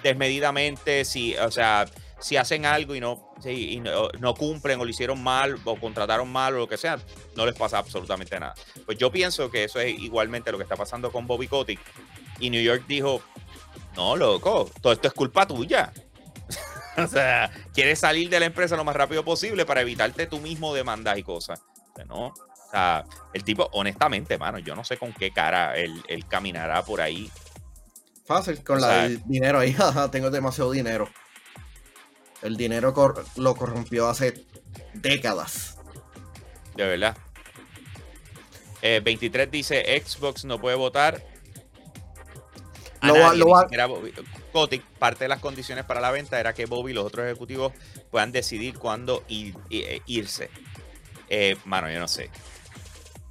[0.02, 1.86] desmedidamente, si, o sea,
[2.20, 6.54] si hacen algo y no y no, cumplen o lo hicieron mal o contrataron mal
[6.54, 6.98] o lo que sea,
[7.36, 8.54] no les pasa absolutamente nada.
[8.86, 11.80] Pues yo pienso que eso es igualmente lo que está pasando con Bobby Kotick.
[12.40, 13.22] Y New York dijo,
[13.96, 15.92] no, loco, todo esto es culpa tuya.
[16.96, 20.74] o sea, quieres salir de la empresa lo más rápido posible para evitarte tú mismo
[20.74, 21.62] demandas y cosas.
[22.08, 26.82] no, o sea, el tipo, honestamente, mano, yo no sé con qué cara él, caminará
[26.84, 27.30] por ahí.
[28.26, 29.76] Fácil, con la dinero ahí,
[30.10, 31.08] tengo demasiado dinero.
[32.44, 32.94] El dinero
[33.36, 34.44] lo corrompió hace
[34.92, 35.78] décadas.
[36.76, 37.16] De verdad.
[38.82, 41.22] 23 eh, dice Xbox no puede votar.
[44.98, 47.72] parte de las condiciones para la venta era que Bobby y los otros ejecutivos
[48.10, 50.50] puedan decidir cuándo eh, irse.
[51.30, 52.30] Eh, mano, yo no sé.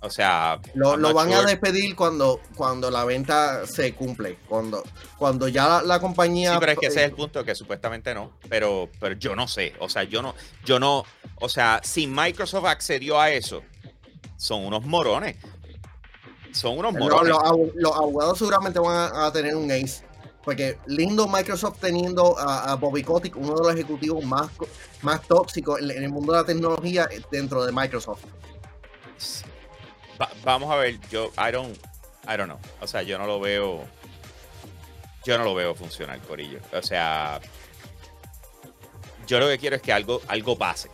[0.03, 4.83] O sea, lo, van a despedir cuando, cuando la venta se cumple, cuando,
[5.17, 6.51] cuando ya la, compañía.
[6.51, 9.47] Sí, pero es que ese es el punto que supuestamente no, pero, pero yo no
[9.47, 10.35] sé, o sea, yo no,
[10.65, 11.05] yo no,
[11.39, 13.63] o sea, si Microsoft accedió a eso,
[14.35, 15.37] son unos morones,
[16.51, 17.33] son unos morones.
[17.75, 20.03] Los, abogados seguramente van a, tener un ace.
[20.43, 24.49] Porque lindo Microsoft teniendo a, Bobby Kotick, uno de los ejecutivos más,
[25.01, 28.25] más tóxicos en, en el mundo de la tecnología dentro de Microsoft
[30.43, 31.77] vamos a ver, yo, I don't,
[32.25, 32.59] I don't know.
[32.81, 33.85] O sea, yo no lo veo.
[35.25, 36.59] Yo no lo veo funcionar, Corillo.
[36.73, 37.39] O sea,
[39.25, 40.89] yo lo que quiero es que algo, algo pase.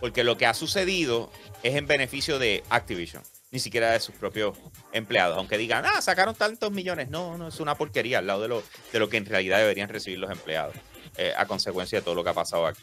[0.00, 1.30] Porque lo que ha sucedido
[1.62, 4.56] es en beneficio de Activision, ni siquiera de sus propios
[4.92, 5.36] empleados.
[5.38, 7.08] Aunque digan, ah, sacaron tantos millones.
[7.08, 9.88] No, no, es una porquería al lado de lo, de lo que en realidad deberían
[9.88, 10.76] recibir los empleados,
[11.16, 12.82] eh, a consecuencia de todo lo que ha pasado aquí.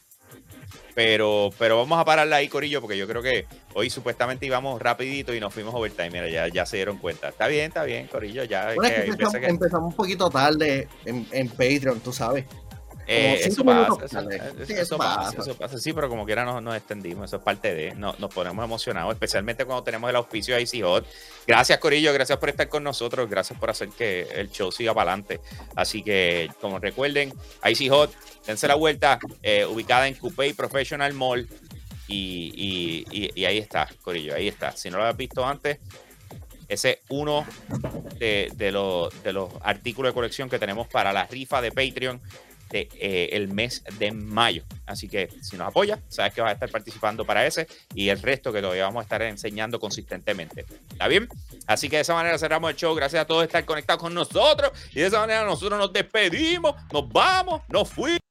[0.94, 5.34] Pero, pero vamos a pararla ahí, Corillo, porque yo creo que hoy supuestamente íbamos rapidito
[5.34, 6.12] y nos fuimos overtime.
[6.12, 7.30] Mira, ya, ya se dieron cuenta.
[7.30, 8.44] Está bien, está bien, Corillo.
[8.44, 12.46] Ya empezamos, un poquito tarde en, en Patreon, tú sabes.
[13.08, 17.26] Eh, eso, pasa, eso, pasa, eso, pasa, Sí, pero como quiera nos, nos extendimos.
[17.26, 17.96] Eso es parte de.
[17.96, 21.06] Nos, nos ponemos emocionados, especialmente cuando tenemos el auspicio de Icy Hot.
[21.48, 22.14] Gracias, Corillo.
[22.14, 23.30] Gracias por estar con nosotros.
[23.30, 25.40] Gracias por hacer que el show siga para adelante.
[25.76, 27.34] Así que, como recuerden,
[27.66, 28.14] Icy Hot,
[28.46, 31.48] dense la vuelta, eh, ubicada en Coupé Professional Mall.
[32.08, 34.36] Y, y, y, ahí está, Corillo.
[34.36, 34.72] Ahí está.
[34.76, 35.80] Si no lo has visto antes,
[36.68, 37.46] ese es uno
[38.20, 42.22] de, de, los, de los artículos de colección que tenemos para la rifa de Patreon
[42.80, 44.64] eh, el mes de mayo.
[44.86, 48.22] Así que si nos apoya, sabes que vas a estar participando para ese y el
[48.22, 50.66] resto que todavía vamos a estar enseñando consistentemente.
[50.92, 51.28] ¿Está bien?
[51.68, 52.96] Así que de esa manera cerramos el show.
[52.96, 56.76] Gracias a todos por estar conectados con nosotros y de esa manera nosotros nos despedimos,
[56.92, 58.31] nos vamos, nos fuimos.